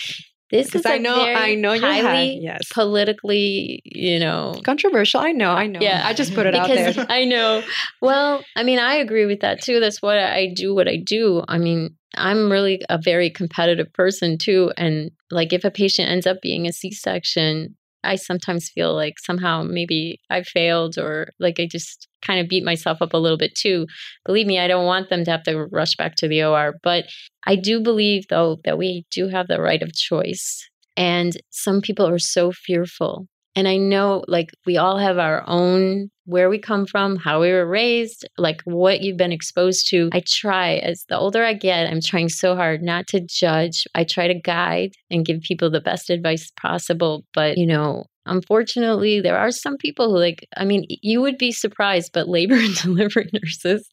this 0.51 0.75
is 0.75 0.85
I 0.85 0.99
know 0.99 1.15
I 1.15 1.55
know 1.55 1.73
you 1.73 1.81
highly 1.81 2.39
yes. 2.41 2.69
politically, 2.71 3.81
you 3.83 4.19
know, 4.19 4.55
controversial. 4.63 5.19
I 5.19 5.31
know, 5.31 5.51
I 5.51 5.65
know. 5.65 5.79
Yeah, 5.81 6.03
I 6.05 6.13
just 6.13 6.35
put 6.35 6.45
it 6.45 6.53
out 6.53 6.67
there. 6.67 6.93
I 7.09 7.25
know. 7.25 7.63
Well, 8.01 8.43
I 8.55 8.63
mean, 8.63 8.77
I 8.77 8.95
agree 8.95 9.25
with 9.25 9.39
that 9.41 9.61
too. 9.61 9.79
That's 9.79 10.01
what 10.01 10.19
I 10.19 10.53
do. 10.55 10.75
What 10.75 10.87
I 10.87 10.97
do. 10.97 11.43
I 11.47 11.57
mean, 11.57 11.95
I'm 12.15 12.51
really 12.51 12.81
a 12.89 12.99
very 13.01 13.31
competitive 13.31 13.91
person 13.93 14.37
too, 14.37 14.71
and 14.77 15.11
like 15.31 15.51
if 15.51 15.65
a 15.65 15.71
patient 15.71 16.09
ends 16.09 16.27
up 16.27 16.41
being 16.41 16.67
a 16.67 16.73
C-section, 16.73 17.75
I 18.05 18.15
sometimes 18.15 18.69
feel 18.73 18.93
like 18.93 19.15
somehow 19.19 19.63
maybe 19.63 20.19
I 20.29 20.43
failed 20.43 20.97
or 20.97 21.29
like 21.39 21.59
I 21.59 21.67
just 21.69 22.07
kind 22.25 22.39
of 22.39 22.47
beat 22.47 22.63
myself 22.63 23.01
up 23.01 23.13
a 23.13 23.17
little 23.17 23.37
bit 23.37 23.55
too. 23.55 23.87
Believe 24.25 24.47
me, 24.47 24.59
I 24.59 24.67
don't 24.67 24.85
want 24.85 25.09
them 25.09 25.23
to 25.25 25.31
have 25.31 25.43
to 25.43 25.65
rush 25.71 25.95
back 25.97 26.15
to 26.17 26.27
the 26.27 26.43
OR. 26.43 26.75
But 26.83 27.05
I 27.45 27.55
do 27.55 27.81
believe, 27.81 28.25
though, 28.29 28.57
that 28.65 28.77
we 28.77 29.05
do 29.11 29.27
have 29.27 29.47
the 29.47 29.61
right 29.61 29.81
of 29.81 29.93
choice. 29.93 30.67
And 30.97 31.33
some 31.49 31.81
people 31.81 32.07
are 32.07 32.19
so 32.19 32.51
fearful 32.51 33.27
and 33.55 33.67
I 33.67 33.77
know 33.77 34.23
like 34.27 34.51
we 34.65 34.77
all 34.77 34.97
have 34.97 35.17
our 35.17 35.43
own 35.47 36.09
where 36.25 36.49
we 36.49 36.57
come 36.59 36.85
from, 36.85 37.15
how 37.15 37.39
we 37.39 37.51
were 37.51 37.67
raised, 37.67 38.27
like 38.37 38.61
what 38.65 39.01
you've 39.01 39.17
been 39.17 39.31
exposed 39.31 39.87
to. 39.89 40.09
I 40.11 40.23
try 40.25 40.75
as 40.77 41.05
the 41.07 41.17
older 41.17 41.43
I 41.43 41.53
get, 41.53 41.87
I'm 41.89 42.01
trying 42.01 42.29
so 42.29 42.55
hard 42.55 42.81
not 42.81 43.07
to 43.07 43.21
judge. 43.21 43.85
I 43.93 44.03
try 44.03 44.27
to 44.27 44.33
guide 44.33 44.93
and 45.11 45.25
give 45.25 45.41
people 45.41 45.69
the 45.69 45.81
best 45.81 46.09
advice 46.09 46.51
possible. 46.59 47.23
But, 47.33 47.57
you 47.57 47.67
know, 47.67 48.05
unfortunately, 48.25 49.21
there 49.21 49.37
are 49.37 49.51
some 49.51 49.77
people 49.77 50.09
who 50.09 50.17
like, 50.17 50.47
I 50.57 50.65
mean, 50.65 50.85
you 50.89 51.21
would 51.21 51.37
be 51.37 51.51
surprised, 51.51 52.11
but 52.11 52.27
labor 52.27 52.55
and 52.59 52.75
delivery 52.75 53.29
nurses 53.31 53.87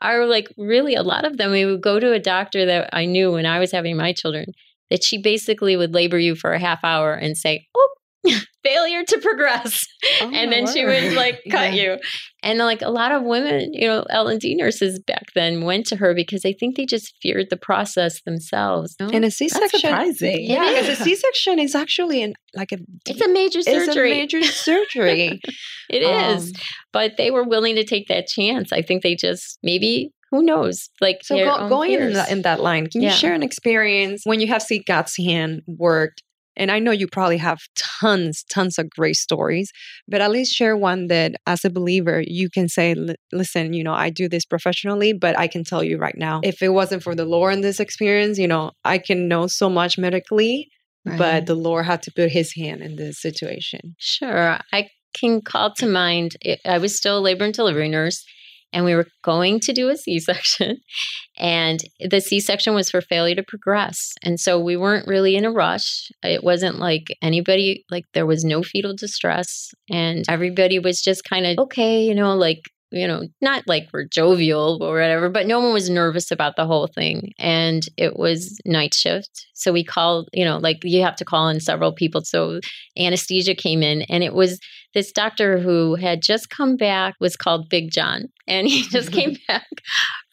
are 0.00 0.26
like 0.26 0.48
really 0.56 0.94
a 0.94 1.02
lot 1.02 1.26
of 1.26 1.36
them. 1.36 1.50
We 1.50 1.66
would 1.66 1.82
go 1.82 2.00
to 2.00 2.12
a 2.12 2.18
doctor 2.18 2.64
that 2.64 2.88
I 2.94 3.04
knew 3.04 3.32
when 3.32 3.46
I 3.46 3.58
was 3.58 3.72
having 3.72 3.96
my 3.96 4.12
children 4.12 4.52
that 4.90 5.04
she 5.04 5.20
basically 5.20 5.76
would 5.76 5.92
labor 5.92 6.18
you 6.18 6.34
for 6.34 6.52
a 6.52 6.58
half 6.58 6.82
hour 6.82 7.12
and 7.12 7.36
say, 7.36 7.66
Oh, 7.76 7.94
failure 8.64 9.04
to 9.04 9.18
progress. 9.18 9.86
Oh, 10.20 10.30
and 10.32 10.52
then 10.52 10.66
she 10.66 10.84
would 10.84 11.14
like 11.14 11.40
cut 11.50 11.72
yeah. 11.72 11.94
you. 11.94 11.98
And 12.42 12.58
like 12.58 12.82
a 12.82 12.90
lot 12.90 13.12
of 13.12 13.22
women 13.22 13.72
you 13.72 13.86
know 13.88 14.04
l&d 14.10 14.54
nurses 14.54 15.00
back 15.00 15.24
then 15.34 15.62
went 15.62 15.86
to 15.86 15.96
her 15.96 16.14
because 16.14 16.44
i 16.44 16.52
think 16.52 16.76
they 16.76 16.86
just 16.86 17.12
feared 17.20 17.48
the 17.50 17.56
process 17.56 18.22
themselves. 18.22 18.94
No? 19.00 19.08
and 19.08 19.24
a 19.24 19.30
c-section. 19.30 19.60
That's 19.60 19.80
surprising. 19.80 20.44
Yeah. 20.48 20.80
Because 20.80 21.00
a 21.00 21.02
c-section 21.02 21.58
is 21.58 21.74
actually 21.74 22.22
an, 22.22 22.34
like 22.54 22.72
a 22.72 22.78
it's 23.06 23.20
a 23.20 23.28
major 23.28 23.62
surgery 23.62 24.20
it's 24.20 24.34
a 24.34 24.36
major 24.36 24.42
surgery. 24.52 25.40
It 25.90 26.04
um, 26.04 26.36
is, 26.36 26.52
but 26.92 27.16
they 27.16 27.30
were 27.30 27.44
willing 27.44 27.76
to 27.76 27.84
take 27.84 28.08
that 28.08 28.26
chance. 28.26 28.72
I 28.72 28.82
think 28.82 29.02
they 29.02 29.14
just 29.14 29.58
maybe 29.62 30.12
who 30.30 30.42
knows? 30.42 30.90
Like 31.00 31.20
so, 31.22 31.36
go, 31.36 31.68
going 31.68 31.92
in 31.92 32.12
that, 32.12 32.30
in 32.30 32.42
that 32.42 32.60
line, 32.60 32.86
can 32.88 33.00
yeah. 33.00 33.10
you 33.10 33.16
share 33.16 33.34
an 33.34 33.42
experience 33.42 34.22
when 34.24 34.40
you 34.40 34.48
have 34.48 34.62
seen 34.62 34.82
God's 34.86 35.16
hand 35.16 35.62
worked 35.66 36.22
and 36.58 36.70
I 36.70 36.78
know 36.80 36.90
you 36.90 37.06
probably 37.06 37.38
have 37.38 37.60
tons, 37.76 38.44
tons 38.50 38.78
of 38.78 38.90
great 38.90 39.16
stories, 39.16 39.70
but 40.06 40.20
at 40.20 40.30
least 40.30 40.54
share 40.54 40.76
one 40.76 41.06
that 41.06 41.36
as 41.46 41.64
a 41.64 41.70
believer, 41.70 42.22
you 42.26 42.50
can 42.50 42.68
say, 42.68 42.94
listen, 43.32 43.72
you 43.72 43.84
know, 43.84 43.94
I 43.94 44.10
do 44.10 44.28
this 44.28 44.44
professionally, 44.44 45.12
but 45.12 45.38
I 45.38 45.46
can 45.46 45.64
tell 45.64 45.82
you 45.82 45.98
right 45.98 46.16
now, 46.16 46.40
if 46.42 46.60
it 46.62 46.70
wasn't 46.70 47.02
for 47.02 47.14
the 47.14 47.24
Lord 47.24 47.54
in 47.54 47.60
this 47.60 47.80
experience, 47.80 48.38
you 48.38 48.48
know, 48.48 48.72
I 48.84 48.98
can 48.98 49.28
know 49.28 49.46
so 49.46 49.70
much 49.70 49.96
medically, 49.96 50.68
right. 51.06 51.18
but 51.18 51.46
the 51.46 51.54
Lord 51.54 51.86
had 51.86 52.02
to 52.02 52.12
put 52.14 52.30
his 52.30 52.54
hand 52.54 52.82
in 52.82 52.96
this 52.96 53.20
situation. 53.20 53.94
Sure. 53.98 54.58
I 54.72 54.88
can 55.14 55.40
call 55.40 55.72
to 55.74 55.86
mind, 55.86 56.36
I 56.64 56.78
was 56.78 56.96
still 56.96 57.18
a 57.18 57.20
labor 57.20 57.44
and 57.44 57.54
delivery 57.54 57.88
nurse 57.88 58.24
and 58.72 58.84
we 58.84 58.94
were 58.94 59.06
going 59.22 59.60
to 59.60 59.72
do 59.72 59.88
a 59.88 59.96
C 59.96 60.18
section. 60.18 60.78
And 61.36 61.80
the 62.00 62.20
C 62.20 62.40
section 62.40 62.74
was 62.74 62.90
for 62.90 63.00
failure 63.00 63.34
to 63.36 63.42
progress. 63.42 64.12
And 64.22 64.38
so 64.38 64.58
we 64.58 64.76
weren't 64.76 65.06
really 65.06 65.36
in 65.36 65.44
a 65.44 65.52
rush. 65.52 66.10
It 66.22 66.42
wasn't 66.42 66.78
like 66.78 67.16
anybody, 67.22 67.84
like, 67.90 68.04
there 68.14 68.26
was 68.26 68.44
no 68.44 68.62
fetal 68.62 68.94
distress. 68.94 69.70
And 69.90 70.24
everybody 70.28 70.78
was 70.78 71.00
just 71.00 71.24
kind 71.24 71.46
of, 71.46 71.58
okay, 71.58 72.02
you 72.02 72.14
know, 72.14 72.34
like, 72.34 72.60
you 72.90 73.06
know, 73.06 73.22
not 73.42 73.64
like 73.66 73.88
we're 73.92 74.06
jovial 74.06 74.82
or 74.82 74.94
whatever, 74.94 75.28
but 75.28 75.46
no 75.46 75.60
one 75.60 75.74
was 75.74 75.90
nervous 75.90 76.30
about 76.30 76.56
the 76.56 76.66
whole 76.66 76.86
thing. 76.86 77.32
And 77.38 77.82
it 77.96 78.16
was 78.16 78.58
night 78.64 78.94
shift. 78.94 79.46
So 79.52 79.72
we 79.72 79.84
called, 79.84 80.28
you 80.32 80.44
know, 80.44 80.56
like 80.56 80.78
you 80.82 81.02
have 81.02 81.16
to 81.16 81.24
call 81.24 81.48
in 81.48 81.60
several 81.60 81.92
people. 81.92 82.22
So 82.24 82.60
anesthesia 82.98 83.54
came 83.54 83.82
in 83.82 84.02
and 84.02 84.24
it 84.24 84.32
was 84.32 84.58
this 84.94 85.12
doctor 85.12 85.58
who 85.58 85.94
had 85.94 86.22
just 86.22 86.50
come 86.50 86.76
back, 86.76 87.14
was 87.20 87.36
called 87.36 87.68
Big 87.68 87.90
John. 87.90 88.28
And 88.46 88.66
he 88.66 88.82
just 88.90 89.12
came 89.12 89.36
back 89.46 89.68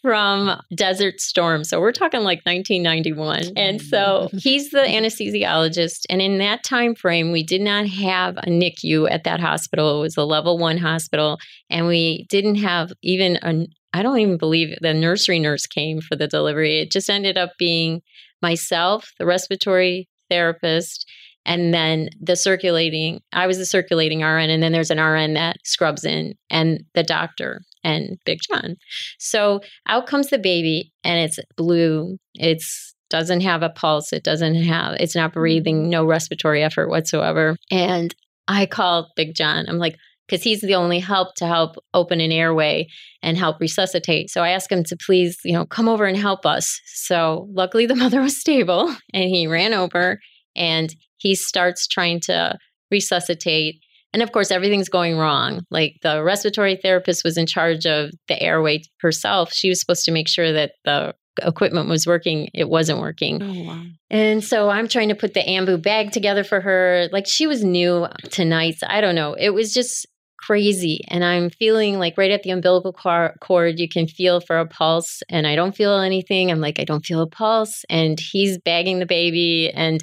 from 0.02 0.60
Desert 0.74 1.20
Storm. 1.20 1.64
So 1.64 1.80
we're 1.80 1.92
talking 1.92 2.22
like 2.22 2.42
1991. 2.44 3.58
And 3.58 3.82
so 3.82 4.28
mm-hmm. 4.28 4.38
he's 4.38 4.70
the 4.70 4.80
anesthesiologist. 4.80 6.06
And 6.10 6.22
in 6.22 6.38
that 6.38 6.64
time 6.64 6.96
frame, 6.96 7.32
we 7.32 7.44
did 7.44 7.62
not 7.62 7.88
have 7.88 8.38
a 8.38 8.46
NICU 8.46 9.10
at 9.10 9.24
that 9.24 9.40
hospital. 9.40 10.00
It 10.00 10.02
was 10.02 10.18
a 10.18 10.24
level 10.24 10.58
one 10.58 10.78
hospital. 10.78 11.40
And 11.70 11.88
we 11.88 12.26
didn't 12.30 12.56
have 12.56 12.92
even 13.02 13.38
a 13.42 13.68
I 13.96 14.04
don't 14.04 14.20
even 14.20 14.38
believe 14.38 14.78
the 14.82 14.94
nursery 14.94 15.40
nurse 15.40 15.66
came 15.66 16.02
for 16.02 16.18
the 16.18 16.28
delivery. 16.28 16.82
It 16.82 16.92
just 16.92 17.10
ended 17.10 17.38
up 17.38 17.54
being 17.58 18.02
myself, 18.42 19.10
the 19.20 19.26
respiratory 19.26 20.10
therapist, 20.30 21.05
and 21.46 21.74
then 21.74 22.10
the 22.20 22.36
circulating. 22.36 23.22
I 23.34 23.48
was 23.48 23.58
the 23.58 23.66
circulating 23.66 24.22
RN, 24.22 24.50
and 24.50 24.62
then 24.62 24.72
there's 24.72 24.92
an 24.92 25.00
RN 25.00 25.34
that 25.34 25.58
scrubs 25.64 26.06
in, 26.06 26.36
and 26.50 26.84
the 26.94 27.04
doctor. 27.04 27.62
and 27.84 28.18
Big 28.26 28.40
John. 28.50 28.78
So 29.20 29.62
out 29.88 30.08
comes 30.08 30.30
the 30.30 30.40
baby 30.40 30.92
and 31.04 31.20
it's 31.20 31.38
blue. 31.56 32.18
It's 32.34 32.96
doesn't 33.10 33.42
have 33.42 33.62
a 33.62 33.70
pulse. 33.70 34.12
It 34.12 34.24
doesn't 34.24 34.56
have, 34.56 34.98
it's 35.00 35.16
not 35.16 35.32
mm-hmm. 35.32 35.40
breathing, 35.40 35.90
no 35.90 36.06
respiratory 36.06 36.64
effort 36.64 36.90
whatsoever. 36.90 37.56
And 37.72 38.16
I 38.48 38.66
called 38.66 39.08
Big 39.16 39.36
John. 39.36 39.66
I'm 39.68 39.78
like, 39.78 39.98
because 40.28 40.44
he's 40.44 40.62
the 40.62 40.76
only 40.76 41.00
help 41.00 41.36
to 41.36 41.46
help 41.46 41.76
open 41.94 42.20
an 42.20 42.32
airway 42.32 42.88
and 43.22 43.38
help 43.38 43.60
resuscitate. 43.60 44.32
So 44.32 44.42
I 44.42 44.50
asked 44.50 44.72
him 44.72 44.84
to 44.86 44.98
please, 45.06 45.38
you 45.44 45.54
know, 45.54 45.66
come 45.66 45.88
over 45.88 46.06
and 46.06 46.18
help 46.18 46.46
us. 46.46 46.82
So 46.88 47.48
luckily 47.52 47.86
the 47.86 47.96
mother 48.04 48.22
was 48.22 48.40
stable 48.40 48.96
and 49.14 49.30
he 49.30 49.46
ran 49.46 49.74
over 49.74 50.20
and 50.56 50.94
he 51.26 51.34
starts 51.34 51.88
trying 51.88 52.20
to 52.20 52.56
resuscitate. 52.92 53.82
And 54.14 54.22
of 54.22 54.32
course, 54.32 54.52
everything's 54.52 54.90
going 54.90 55.18
wrong. 55.18 55.64
Like 55.72 55.96
the 56.04 56.24
respiratory 56.24 56.76
therapist 56.76 57.24
was 57.24 57.36
in 57.36 57.48
charge 57.48 57.88
of 57.88 58.12
the 58.28 58.40
airway 58.40 58.84
herself. 59.02 59.52
She 59.52 59.68
was 59.70 59.80
supposed 59.80 60.06
to 60.06 60.12
make 60.12 60.28
sure 60.28 60.54
that 60.54 60.74
the 60.84 61.16
equipment 61.42 61.90
was 61.90 62.06
working. 62.06 62.50
It 62.54 62.70
wasn't 62.70 63.00
working. 63.00 63.42
Oh, 63.42 63.64
wow. 63.64 63.84
And 64.12 64.44
so 64.44 64.70
I'm 64.70 64.88
trying 64.88 65.10
to 65.10 65.16
put 65.16 65.34
the 65.34 65.42
Ambu 65.42 65.82
bag 65.82 66.12
together 66.12 66.44
for 66.44 66.62
her. 66.62 67.10
Like 67.12 67.26
she 67.26 67.48
was 67.48 67.64
new 67.64 68.06
to 68.34 68.46
nights. 68.46 68.84
I 68.88 69.02
don't 69.02 69.16
know. 69.16 69.34
It 69.34 69.50
was 69.50 69.74
just 69.74 70.06
crazy. 70.38 71.00
And 71.08 71.24
I'm 71.24 71.50
feeling 71.50 71.98
like 71.98 72.20
right 72.20 72.30
at 72.30 72.44
the 72.44 72.52
umbilical 72.52 72.94
cord, 72.94 73.80
you 73.80 73.90
can 73.90 74.08
feel 74.08 74.42
for 74.42 74.60
a 74.60 74.68
pulse. 74.68 75.24
And 75.28 75.48
I 75.48 75.56
don't 75.56 75.76
feel 75.76 75.98
anything. 75.98 76.52
I'm 76.52 76.62
like, 76.62 76.80
I 76.80 76.84
don't 76.84 77.04
feel 77.04 77.22
a 77.22 77.28
pulse. 77.28 77.84
And 77.90 78.20
he's 78.20 78.60
bagging 78.60 79.00
the 79.00 79.08
baby. 79.08 79.72
And, 79.74 80.02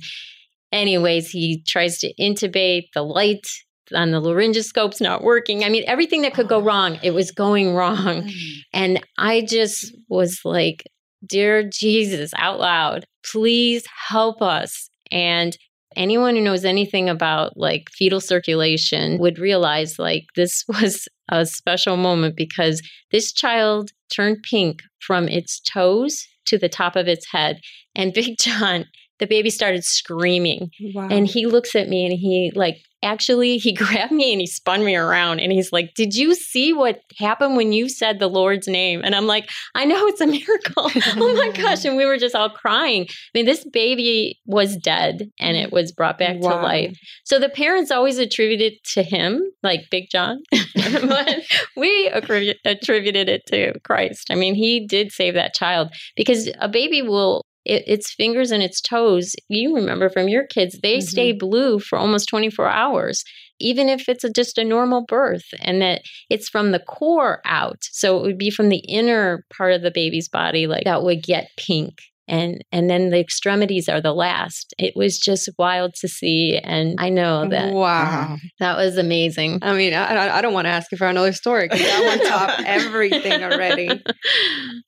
anyways, 0.73 1.31
he 1.31 1.63
tries 1.67 1.99
to 1.99 2.13
intubate. 2.15 2.85
The 2.95 3.03
light 3.03 3.47
on 3.95 4.11
the 4.11 4.21
laryngoscope's 4.21 5.01
not 5.01 5.23
working. 5.23 5.65
I 5.65 5.69
mean, 5.69 5.85
everything 5.87 6.23
that 6.23 6.35
could 6.35 6.49
go 6.49 6.57
oh. 6.57 6.63
wrong, 6.63 6.99
it 7.03 7.13
was 7.13 7.31
going 7.31 7.75
wrong. 7.75 8.23
Mm. 8.23 8.33
And 8.73 9.07
I 9.19 9.43
just 9.43 9.95
was 10.09 10.41
like, 10.45 10.85
Dear 11.25 11.63
Jesus, 11.63 12.33
out 12.37 12.59
loud, 12.59 13.05
please 13.25 13.85
help 14.09 14.43
us. 14.43 14.89
And 15.13 15.57
anyone 15.95 16.35
who 16.35 16.43
knows 16.43 16.65
anything 16.65 17.09
about 17.09 17.57
like 17.57 17.91
fetal 17.91 18.21
circulation 18.21 19.19
would 19.19 19.39
realize 19.39 19.99
like 19.99 20.25
this 20.35 20.65
was 20.69 21.07
a 21.29 21.47
special 21.47 21.97
moment 21.97 22.37
because 22.37 22.83
this 23.11 23.33
child 23.33 23.91
turned 24.13 24.43
pink 24.43 24.83
from 25.01 25.29
its 25.29 25.61
toes 25.61 26.27
to 26.47 26.59
the 26.59 26.69
top 26.69 26.97
of 26.97 27.09
its 27.09 27.31
head. 27.31 27.61
And 27.95 28.13
Big 28.13 28.37
John, 28.39 28.87
the 29.23 29.27
baby 29.29 29.51
started 29.51 29.85
screaming. 29.85 30.69
Wow. 30.95 31.07
And 31.09 31.29
he 31.29 31.47
looks 31.47 31.77
at 31.77 31.89
me 31.89 32.05
and 32.05 32.13
he 32.19 32.51
like 32.57 32.79
actually 33.05 33.59
he 33.59 33.73
grabbed 33.83 34.11
me 34.13 34.33
and 34.33 34.41
he 34.41 34.47
spun 34.49 34.85
me 34.85 34.97
around 34.97 35.39
and 35.39 35.53
he's 35.53 35.71
like, 35.73 35.91
Did 35.95 36.13
you 36.15 36.35
see 36.35 36.73
what 36.73 37.01
happened 37.19 37.57
when 37.57 37.73
you 37.73 37.89
said 37.89 38.19
the 38.19 38.27
Lord's 38.29 38.67
name? 38.67 39.01
And 39.05 39.15
I'm 39.15 39.29
like, 39.29 39.49
I 39.77 39.85
know 39.85 40.07
it's 40.09 40.21
a 40.21 40.27
miracle. 40.39 40.91
oh 41.23 41.35
my 41.37 41.53
gosh. 41.53 41.85
And 41.93 41.97
we 41.97 42.05
were 42.05 42.19
just 42.19 42.35
all 42.35 42.51
crying. 42.51 43.07
I 43.09 43.15
mean, 43.35 43.47
this 43.47 43.65
baby 43.65 44.41
was 44.45 44.77
dead 44.77 45.31
and 45.39 45.57
it 45.57 45.71
was 45.73 45.93
brought 45.93 46.19
back 46.19 46.37
Wow. 46.41 46.57
to 46.59 46.63
life. 46.63 46.99
So 47.25 47.39
the 47.39 47.49
parents 47.49 47.91
always 47.93 48.19
attributed 48.19 48.75
to 48.95 49.03
him, 49.05 49.41
like 49.63 49.83
Big 49.91 50.05
John, 50.11 50.43
but 50.75 51.43
we 51.77 52.09
attributed 52.09 53.29
it 53.29 53.43
to 53.47 53.79
Christ. 53.85 54.29
I 54.31 54.35
mean, 54.35 54.55
he 54.57 54.85
did 54.87 55.13
save 55.13 55.35
that 55.35 55.55
child 55.55 55.93
because 56.17 56.51
a 56.59 56.69
baby 56.69 57.03
will. 57.03 57.43
It, 57.65 57.85
its 57.87 58.13
fingers 58.13 58.51
and 58.51 58.63
its 58.63 58.81
toes, 58.81 59.35
you 59.49 59.75
remember 59.75 60.09
from 60.11 60.29
your 60.29 60.47
kids, 60.47 60.79
they 60.83 60.99
Mhm. 60.99 61.03
stay 61.03 61.33
blue 61.33 61.79
for 61.79 61.99
almost 61.99 62.29
24 62.29 62.69
hours, 62.69 63.23
even 63.61 63.89
if 63.89 64.09
it's 64.09 64.25
a, 64.25 64.31
just 64.31 64.59
a 64.59 64.65
normal 64.65 65.05
birth, 65.07 65.45
and 65.61 65.81
that 65.83 66.03
it's 66.31 66.49
from 66.49 66.73
the 66.73 66.81
core 66.81 67.41
out. 67.45 67.79
So 67.93 68.19
it 68.19 68.23
would 68.23 68.39
be 68.39 68.51
from 68.51 68.69
the 68.69 68.83
inner 68.89 69.45
part 69.57 69.73
of 69.75 69.83
the 69.83 69.91
baby's 69.93 70.29
body, 70.29 70.67
like 70.67 70.85
that 70.85 71.03
would 71.05 71.23
get 71.23 71.51
pink. 71.57 71.99
And 72.33 72.65
and 72.73 72.89
then 72.89 73.11
the 73.11 73.21
extremities 73.21 73.89
are 73.91 74.01
the 74.01 74.15
last. 74.15 74.73
It 74.79 74.95
was 74.97 75.19
just 75.19 75.51
wild 75.59 75.93
to 76.01 76.09
see, 76.09 76.57
and 76.57 76.97
I 76.99 77.11
know 77.11 77.47
that 77.51 77.73
Wow. 77.75 78.03
Uh-huh. 78.03 78.37
that 78.59 78.77
was 78.79 78.97
amazing. 78.97 79.59
I 79.61 79.75
mean, 79.75 79.93
I, 79.93 80.07
I- 80.15 80.39
I 80.39 80.41
don't 80.43 80.55
want 80.55 80.65
to 80.65 80.71
ask 80.71 80.91
you 80.91 80.97
for 80.99 81.07
another 81.07 81.33
story 81.33 81.69
because 81.69 81.83
that 81.83 82.05
one 82.07 82.27
topped 82.27 82.63
everything 82.67 83.45
already. 83.45 83.89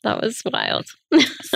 that 0.04 0.22
was 0.22 0.40
wild. 0.50 0.86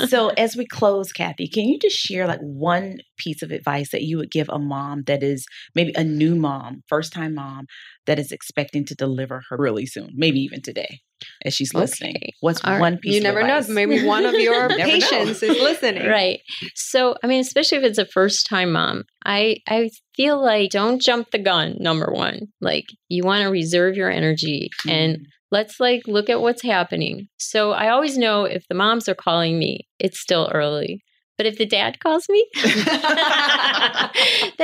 so 0.09 0.29
as 0.29 0.55
we 0.57 0.67
close 0.67 1.11
kathy 1.13 1.49
can 1.49 1.65
you 1.65 1.79
just 1.81 1.97
share 1.97 2.27
like 2.29 2.39
one 2.41 2.99
piece 3.19 3.43
of 3.43 3.51
advice 3.51 3.91
that 3.91 4.03
you 4.03 4.17
would 4.19 4.31
give 4.31 4.49
a 4.49 4.59
mom 4.59 5.03
that 5.07 5.23
is 5.23 5.45
maybe 5.75 5.93
a 5.97 6.05
new 6.05 6.35
mom 6.35 6.83
first 6.89 7.13
time 7.13 7.35
mom 7.35 7.67
that 8.07 8.19
is 8.19 8.33
expecting 8.33 8.85
to 8.87 8.95
deliver 8.95 9.43
her 9.51 9.57
really 9.59 9.87
soon 9.87 10.11
maybe 10.15 10.39
even 10.41 10.63
today 10.63 11.01
as 11.45 11.53
she's 11.55 11.75
listening 11.75 12.15
Okay. 12.17 12.33
what's 12.41 12.61
All 12.65 12.79
one 12.79 12.97
piece 12.99 13.17
of 13.19 13.25
advice? 13.25 13.25
You 13.25 13.35
never 13.35 13.41
advice? 13.41 13.69
know. 13.69 13.75
Maybe 13.75 14.07
one 14.07 14.25
of 14.25 14.35
your 14.37 14.69
know. 14.77 14.85
patients 14.85 15.43
is 15.43 15.59
listening. 15.59 16.07
Right. 16.09 16.39
So, 16.77 17.17
I 17.23 17.27
mean, 17.27 17.41
especially 17.41 17.79
if 17.79 17.85
it's 17.85 17.99
a 17.99 18.07
first 18.07 18.47
time 18.47 18.71
mom, 18.73 19.03
I 19.25 19.57
I 19.69 19.91
feel 20.17 20.41
like 20.41 20.71
don't 20.71 21.03
jump 21.03 21.33
the 21.33 21.41
gun. 21.41 21.77
Number 21.81 22.13
one, 22.13 22.47
like 22.61 22.85
you 23.09 23.25
want 23.25 23.43
to 23.43 23.49
reserve 23.49 23.97
your 23.97 24.11
energy 24.11 24.71
and 24.89 25.17
Mm. 25.19 25.23
let's 25.51 25.81
like 25.81 26.03
look 26.07 26.31
at 26.31 26.41
what's 26.41 26.63
happening. 26.63 27.27
So 27.39 27.73
I 27.73 27.89
always 27.89 28.17
know 28.17 28.45
if 28.45 28.63
the 28.69 28.75
moms 28.77 29.09
are 29.09 29.15
calling 29.17 29.59
me, 29.59 29.89
it's 29.99 30.21
still 30.21 30.49
early. 30.55 31.01
But 31.39 31.47
if 31.47 31.57
the 31.57 31.67
dad 31.67 32.01
calls 32.01 32.29
me, 32.29 32.47
then 32.57 32.71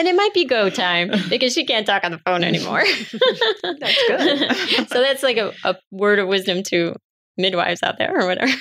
it 0.07 0.17
might 0.17 0.35
be 0.35 0.45
go 0.45 0.69
time 0.69 1.13
because 1.31 1.55
she 1.55 1.65
can't 1.65 1.87
talk 1.87 2.05
on 2.05 2.11
the 2.11 2.19
phone 2.19 2.43
anymore. 2.43 2.83
That's 3.63 4.09
good. 4.09 4.89
so 4.89 5.01
that's 5.01 5.23
like 5.23 5.37
a, 5.37 5.53
a 5.63 5.77
word 5.93 6.19
of 6.19 6.27
wisdom 6.27 6.65
to 6.65 6.97
midwives 7.39 7.83
out 7.83 7.97
there 7.99 8.13
or 8.19 8.27
whatever. 8.27 8.53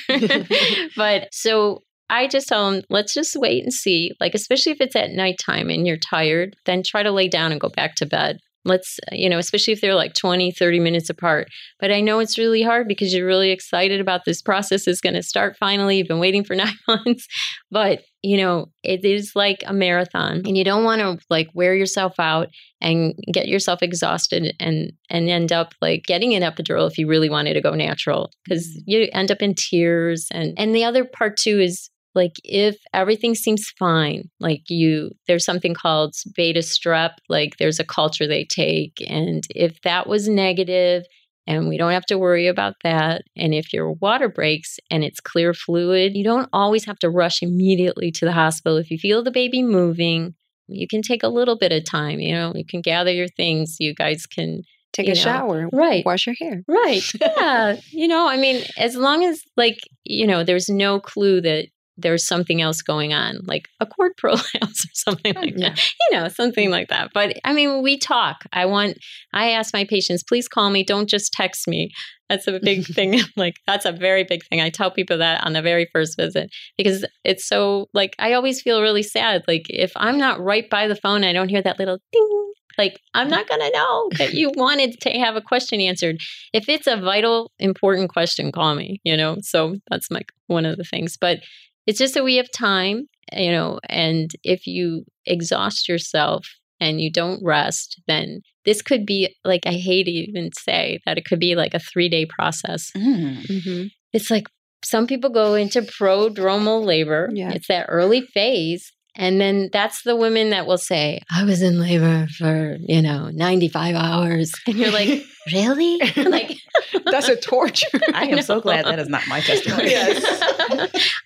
but 0.95 1.27
so 1.31 1.79
I 2.09 2.27
just 2.27 2.47
tell 2.47 2.69
them, 2.69 2.83
let's 2.89 3.13
just 3.13 3.35
wait 3.35 3.63
and 3.63 3.73
see. 3.73 4.11
Like, 4.19 4.35
especially 4.35 4.73
if 4.73 4.81
it's 4.81 4.95
at 4.95 5.11
nighttime 5.11 5.69
and 5.69 5.87
you're 5.87 5.97
tired, 5.97 6.55
then 6.65 6.83
try 6.83 7.01
to 7.01 7.11
lay 7.11 7.27
down 7.27 7.51
and 7.51 7.59
go 7.59 7.69
back 7.69 7.95
to 7.95 8.05
bed. 8.05 8.37
Let's, 8.65 8.99
uh, 9.11 9.15
you 9.15 9.29
know, 9.29 9.37
especially 9.37 9.73
if 9.73 9.81
they're 9.81 9.95
like 9.95 10.13
20, 10.13 10.51
30 10.51 10.79
minutes 10.79 11.09
apart. 11.09 11.49
But 11.79 11.91
I 11.91 12.01
know 12.01 12.19
it's 12.19 12.37
really 12.37 12.63
hard 12.63 12.87
because 12.87 13.13
you're 13.13 13.27
really 13.27 13.51
excited 13.51 13.99
about 13.99 14.25
this 14.25 14.41
process 14.41 14.87
is 14.87 15.01
going 15.01 15.15
to 15.15 15.23
start 15.23 15.57
finally. 15.57 15.97
You've 15.97 16.07
been 16.07 16.19
waiting 16.19 16.43
for 16.43 16.55
nine 16.55 16.77
months. 16.87 17.27
But, 17.71 18.03
you 18.21 18.37
know, 18.37 18.67
it 18.83 19.03
is 19.03 19.33
like 19.35 19.63
a 19.65 19.73
marathon 19.73 20.43
and 20.45 20.57
you 20.57 20.63
don't 20.63 20.83
want 20.85 21.01
to 21.01 21.23
like 21.29 21.49
wear 21.53 21.75
yourself 21.75 22.19
out 22.19 22.47
and 22.79 23.15
get 23.31 23.47
yourself 23.47 23.81
exhausted 23.81 24.53
and 24.59 24.91
and 25.09 25.29
end 25.29 25.51
up 25.51 25.73
like 25.81 26.03
getting 26.03 26.33
an 26.35 26.43
epidural 26.43 26.89
if 26.89 26.97
you 26.97 27.07
really 27.07 27.29
wanted 27.29 27.53
to 27.53 27.61
go 27.61 27.73
natural 27.73 28.31
because 28.43 28.67
mm-hmm. 28.67 28.81
you 28.85 29.09
end 29.13 29.31
up 29.31 29.41
in 29.41 29.55
tears 29.55 30.27
and 30.31 30.53
and 30.57 30.75
the 30.75 30.83
other 30.83 31.05
part 31.05 31.37
too 31.37 31.59
is 31.59 31.89
like 32.15 32.33
if 32.43 32.75
everything 32.93 33.35
seems 33.35 33.69
fine 33.77 34.29
like 34.39 34.61
you 34.69 35.11
there's 35.27 35.45
something 35.45 35.73
called 35.73 36.13
beta 36.35 36.59
strep 36.59 37.11
like 37.29 37.57
there's 37.57 37.79
a 37.79 37.85
culture 37.85 38.27
they 38.27 38.45
take 38.45 38.93
and 39.07 39.43
if 39.49 39.79
that 39.81 40.07
was 40.07 40.27
negative 40.27 41.03
and 41.45 41.67
we 41.67 41.77
don't 41.77 41.91
have 41.91 42.05
to 42.05 42.17
worry 42.17 42.47
about 42.47 42.75
that 42.83 43.23
and 43.35 43.53
if 43.53 43.73
your 43.73 43.91
water 43.93 44.29
breaks 44.29 44.77
and 44.89 45.03
it's 45.03 45.19
clear 45.19 45.53
fluid 45.53 46.15
you 46.15 46.23
don't 46.23 46.49
always 46.53 46.85
have 46.85 46.99
to 46.99 47.09
rush 47.09 47.41
immediately 47.41 48.11
to 48.11 48.25
the 48.25 48.31
hospital 48.31 48.77
if 48.77 48.89
you 48.89 48.97
feel 48.97 49.23
the 49.23 49.31
baby 49.31 49.61
moving 49.61 50.33
you 50.67 50.87
can 50.87 51.01
take 51.01 51.23
a 51.23 51.27
little 51.29 51.57
bit 51.57 51.71
of 51.71 51.83
time 51.83 52.19
you 52.19 52.33
know 52.33 52.53
you 52.55 52.65
can 52.65 52.81
gather 52.81 53.11
your 53.11 53.27
things 53.27 53.77
you 53.79 53.93
guys 53.93 54.25
can 54.25 54.61
Take 54.93 55.07
a 55.07 55.09
know, 55.09 55.15
shower. 55.15 55.69
right. 55.73 56.05
Wash 56.05 56.27
your 56.27 56.35
hair. 56.39 56.63
Right. 56.67 57.01
Yeah. 57.19 57.77
you 57.91 58.07
know, 58.07 58.29
I 58.29 58.37
mean, 58.37 58.63
as 58.77 58.95
long 58.95 59.23
as 59.23 59.41
like, 59.57 59.79
you 60.03 60.27
know, 60.27 60.43
there's 60.43 60.69
no 60.69 60.99
clue 60.99 61.41
that 61.41 61.65
there's 61.97 62.25
something 62.25 62.61
else 62.61 62.81
going 62.81 63.13
on, 63.13 63.39
like 63.45 63.67
a 63.79 63.85
cord 63.85 64.13
prolapse 64.17 64.85
or 64.85 64.89
something 64.93 65.33
like 65.35 65.53
Yeah. 65.55 65.69
that. 65.69 65.91
You 66.11 66.17
know, 66.17 66.27
something 66.27 66.69
like 66.71 66.87
that. 66.89 67.11
But 67.13 67.37
I 67.43 67.53
mean, 67.53 67.83
we 67.83 67.97
talk. 67.97 68.45
I 68.51 68.65
want 68.65 68.97
I 69.33 69.51
ask 69.51 69.73
my 69.73 69.85
patients, 69.85 70.23
please 70.23 70.47
call 70.47 70.69
me. 70.69 70.83
Don't 70.83 71.09
just 71.09 71.31
text 71.33 71.67
me. 71.67 71.89
That's 72.29 72.47
a 72.47 72.59
big 72.59 72.85
thing. 72.95 73.19
Like 73.37 73.55
that's 73.67 73.85
a 73.85 73.91
very 73.91 74.23
big 74.23 74.43
thing. 74.45 74.59
I 74.61 74.69
tell 74.69 74.89
people 74.91 75.17
that 75.19 75.45
on 75.45 75.53
the 75.53 75.61
very 75.61 75.87
first 75.93 76.17
visit 76.17 76.49
because 76.77 77.05
it's 77.23 77.47
so 77.47 77.87
like 77.93 78.15
I 78.19 78.33
always 78.33 78.61
feel 78.61 78.81
really 78.81 79.03
sad. 79.03 79.43
Like 79.47 79.65
if 79.69 79.91
I'm 79.95 80.17
not 80.17 80.39
right 80.39 80.69
by 80.69 80.87
the 80.87 80.95
phone, 80.95 81.23
I 81.23 81.33
don't 81.33 81.49
hear 81.49 81.61
that 81.61 81.77
little 81.79 81.99
ding. 82.11 82.51
Like 82.75 82.99
I'm 83.13 83.29
not 83.29 83.47
gonna 83.47 83.69
know 83.69 84.09
that 84.17 84.33
you 84.33 84.51
wanted 84.55 84.99
to 85.01 85.11
have 85.11 85.35
a 85.35 85.41
question 85.41 85.79
answered. 85.79 86.17
If 86.53 86.67
it's 86.67 86.87
a 86.87 86.97
vital, 86.97 87.51
important 87.59 88.09
question, 88.09 88.51
call 88.51 88.73
me. 88.73 88.99
You 89.03 89.15
know. 89.15 89.37
So 89.41 89.75
that's 89.91 90.09
like 90.09 90.31
one 90.47 90.65
of 90.65 90.77
the 90.77 90.83
things. 90.83 91.15
But 91.21 91.37
it's 91.85 91.99
just 91.99 92.13
that 92.13 92.23
we 92.23 92.37
have 92.37 92.51
time. 92.51 93.07
You 93.31 93.51
know, 93.51 93.79
and 93.89 94.29
if 94.43 94.67
you 94.67 95.05
exhaust 95.25 95.87
yourself 95.87 96.45
and 96.79 97.01
you 97.01 97.11
don't 97.11 97.43
rest, 97.43 98.01
then 98.07 98.41
this 98.65 98.81
could 98.81 99.05
be 99.05 99.35
like 99.43 99.65
I 99.65 99.73
hate 99.73 100.03
to 100.03 100.11
even 100.11 100.51
say 100.57 100.99
that 101.05 101.17
it 101.17 101.25
could 101.25 101.39
be 101.39 101.55
like 101.55 101.73
a 101.73 101.79
three 101.79 102.09
day 102.09 102.25
process. 102.25 102.91
Mm. 102.95 103.45
Mm-hmm. 103.45 103.83
It's 104.11 104.29
like 104.29 104.47
some 104.83 105.07
people 105.07 105.29
go 105.29 105.55
into 105.55 105.81
prodromal 105.81 106.85
labor. 106.85 107.29
Yeah. 107.33 107.51
It's 107.51 107.67
that 107.67 107.87
early 107.89 108.21
phase. 108.21 108.91
And 109.15 109.39
then 109.39 109.69
that's 109.71 110.01
the 110.03 110.15
women 110.15 110.49
that 110.49 110.65
will 110.65 110.77
say, 110.77 111.21
I 111.31 111.43
was 111.43 111.61
in 111.61 111.79
labor 111.79 112.27
for, 112.27 112.77
you 112.79 113.01
know, 113.01 113.29
95 113.29 113.95
hours. 113.95 114.53
And 114.65 114.75
you're 114.75 114.91
like, 114.91 115.23
really? 115.53 115.99
like, 116.17 116.59
That's 117.05 117.27
a 117.29 117.35
torture. 117.35 117.99
I 118.13 118.25
am 118.27 118.41
so 118.41 118.59
glad 118.59 118.85
that 118.85 118.99
is 118.99 119.09
not 119.09 119.27
my 119.27 119.39
testimony. 119.39 119.91
Yes. 119.91 120.23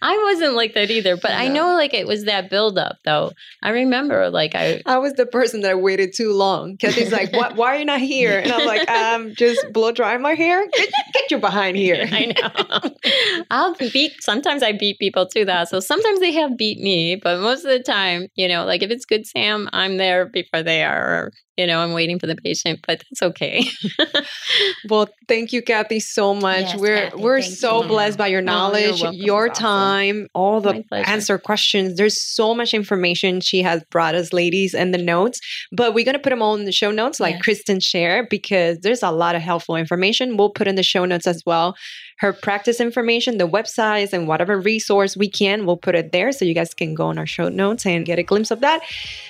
I 0.02 0.18
wasn't 0.26 0.56
like 0.56 0.74
that 0.74 0.90
either, 0.90 1.16
but 1.16 1.32
I 1.32 1.48
know 1.48 1.76
like 1.76 1.94
it 1.94 2.08
was 2.08 2.26
that 2.26 2.50
buildup 2.50 2.98
though. 3.06 3.32
I 3.64 3.70
remember 3.70 4.30
like 4.30 4.54
I 4.56 4.82
I 4.86 4.98
was 4.98 5.14
the 5.14 5.26
person 5.26 5.62
that 5.62 5.80
waited 5.82 6.14
too 6.14 6.34
long. 6.34 6.74
because 6.74 6.96
Kathy's 6.96 7.12
like, 7.12 7.34
"What? 7.34 7.56
Why 7.56 7.76
are 7.76 7.80
you 7.80 7.86
not 7.86 8.02
here?" 8.02 8.40
And 8.40 8.52
I'm 8.52 8.66
like, 8.66 8.90
"Um, 8.90 9.34
just 9.36 9.72
blow 9.72 9.92
dry 9.92 10.18
my 10.18 10.34
hair. 10.34 10.66
Get, 10.66 10.92
get 11.14 11.17
your 11.32 11.40
behind 11.40 11.78
here." 11.86 12.08
I 12.12 12.26
know. 12.28 12.92
I'll 13.52 13.76
beat. 13.76 14.14
Sometimes 14.22 14.64
I 14.64 14.72
beat 14.74 15.00
people 15.00 15.28
to 15.28 15.46
That 15.46 15.70
so 15.70 15.80
sometimes 15.80 16.20
they 16.20 16.32
have 16.34 16.58
beat 16.58 16.80
me, 16.80 17.16
but 17.16 17.40
most 17.42 17.64
of 17.66 17.72
the 17.72 17.82
time, 17.84 18.28
you 18.36 18.48
know, 18.48 18.66
like 18.66 18.84
if 18.84 18.92
it's 18.92 19.06
good 19.06 19.26
Sam, 19.26 19.70
I'm 19.74 19.98
there 19.98 20.26
before 20.28 20.64
they 20.64 20.84
are. 20.84 21.32
Or, 21.58 21.62
you 21.62 21.68
know, 21.68 21.80
I'm 21.80 21.94
waiting 21.94 22.20
for 22.20 22.28
the 22.28 22.36
patient, 22.36 22.80
but 22.88 23.04
that's 23.10 23.22
okay. 23.22 23.64
Well, 24.90 25.10
thank 25.28 25.52
you, 25.54 25.62
Kathy, 25.62 26.00
so 26.00 26.34
much. 26.34 26.62
Yes, 26.62 26.76
we're 26.78 27.10
Kathy, 27.10 27.22
we're 27.22 27.42
so 27.42 27.82
you. 27.82 27.88
blessed 27.88 28.18
by 28.18 28.28
your 28.28 28.42
knowledge, 28.42 29.02
welcome. 29.02 29.20
your 29.20 29.48
It's 29.48 29.60
awesome. 29.60 29.64
time, 29.66 30.28
all 30.34 30.62
the 30.62 30.84
answer 30.94 31.38
questions. 31.38 31.96
There's 31.98 32.22
so 32.36 32.54
much 32.56 32.74
information 32.74 33.42
she 33.42 33.62
has 33.62 33.84
brought 33.92 34.16
us, 34.16 34.32
ladies, 34.34 34.74
and 34.74 34.94
the 34.94 34.98
notes. 34.98 35.40
But 35.72 35.94
we're 35.94 36.06
gonna 36.06 36.20
put 36.20 36.30
them 36.30 36.42
all 36.42 36.56
in 36.56 36.66
the 36.66 36.72
show 36.72 36.92
notes, 36.92 37.20
like 37.20 37.36
Yes. 37.36 37.42
Kristen 37.44 37.80
shared, 37.80 38.28
because 38.30 38.80
there's 38.82 39.04
a 39.04 39.12
lot 39.12 39.36
of 39.36 39.42
helpful 39.42 39.76
information. 39.76 40.38
We'll 40.38 40.52
put 40.52 40.68
in 40.68 40.76
the 40.76 40.84
show 40.84 41.06
notes 41.06 41.28
as 41.28 41.44
well. 41.46 41.76
Her 42.18 42.34
practice 42.34 42.80
information, 42.80 43.38
the 43.38 43.48
websites, 43.48 44.12
and 44.14 44.28
whatever 44.28 44.60
resource 44.60 45.16
we 45.16 45.30
can, 45.30 45.66
we'll 45.66 45.78
put 45.78 45.96
it 45.96 46.12
there 46.12 46.32
so 46.32 46.46
you 46.46 46.54
guys 46.54 46.74
can 46.74 46.96
go 46.96 47.08
on 47.08 47.18
our 47.18 47.28
show 47.28 47.50
notes 47.50 47.86
and 47.86 48.06
get 48.06 48.20
a 48.20 48.24
glimpse 48.24 48.52
of 48.52 48.60
that. 48.62 48.82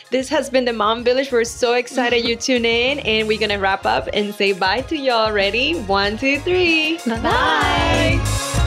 This 0.10 0.30
has 0.30 0.50
been 0.50 0.66
the 0.66 0.74
Mom 0.74 1.04
Village. 1.04 1.32
We're 1.32 1.44
so 1.44 1.74
excited 1.74 2.26
you 2.26 2.36
tune 2.36 2.66
in, 2.66 3.00
and 3.00 3.28
we're 3.28 3.40
gonna 3.40 3.60
wrap 3.60 3.86
up 3.86 4.08
and 4.14 4.34
say 4.34 4.54
bye 4.54 4.82
to 4.82 4.96
y'all. 4.96 5.32
Ready? 5.32 5.74
One, 5.82 6.18
two, 6.18 6.40
three. 6.40 6.98
Bye-bye. 7.06 7.22
Bye. 7.22 8.64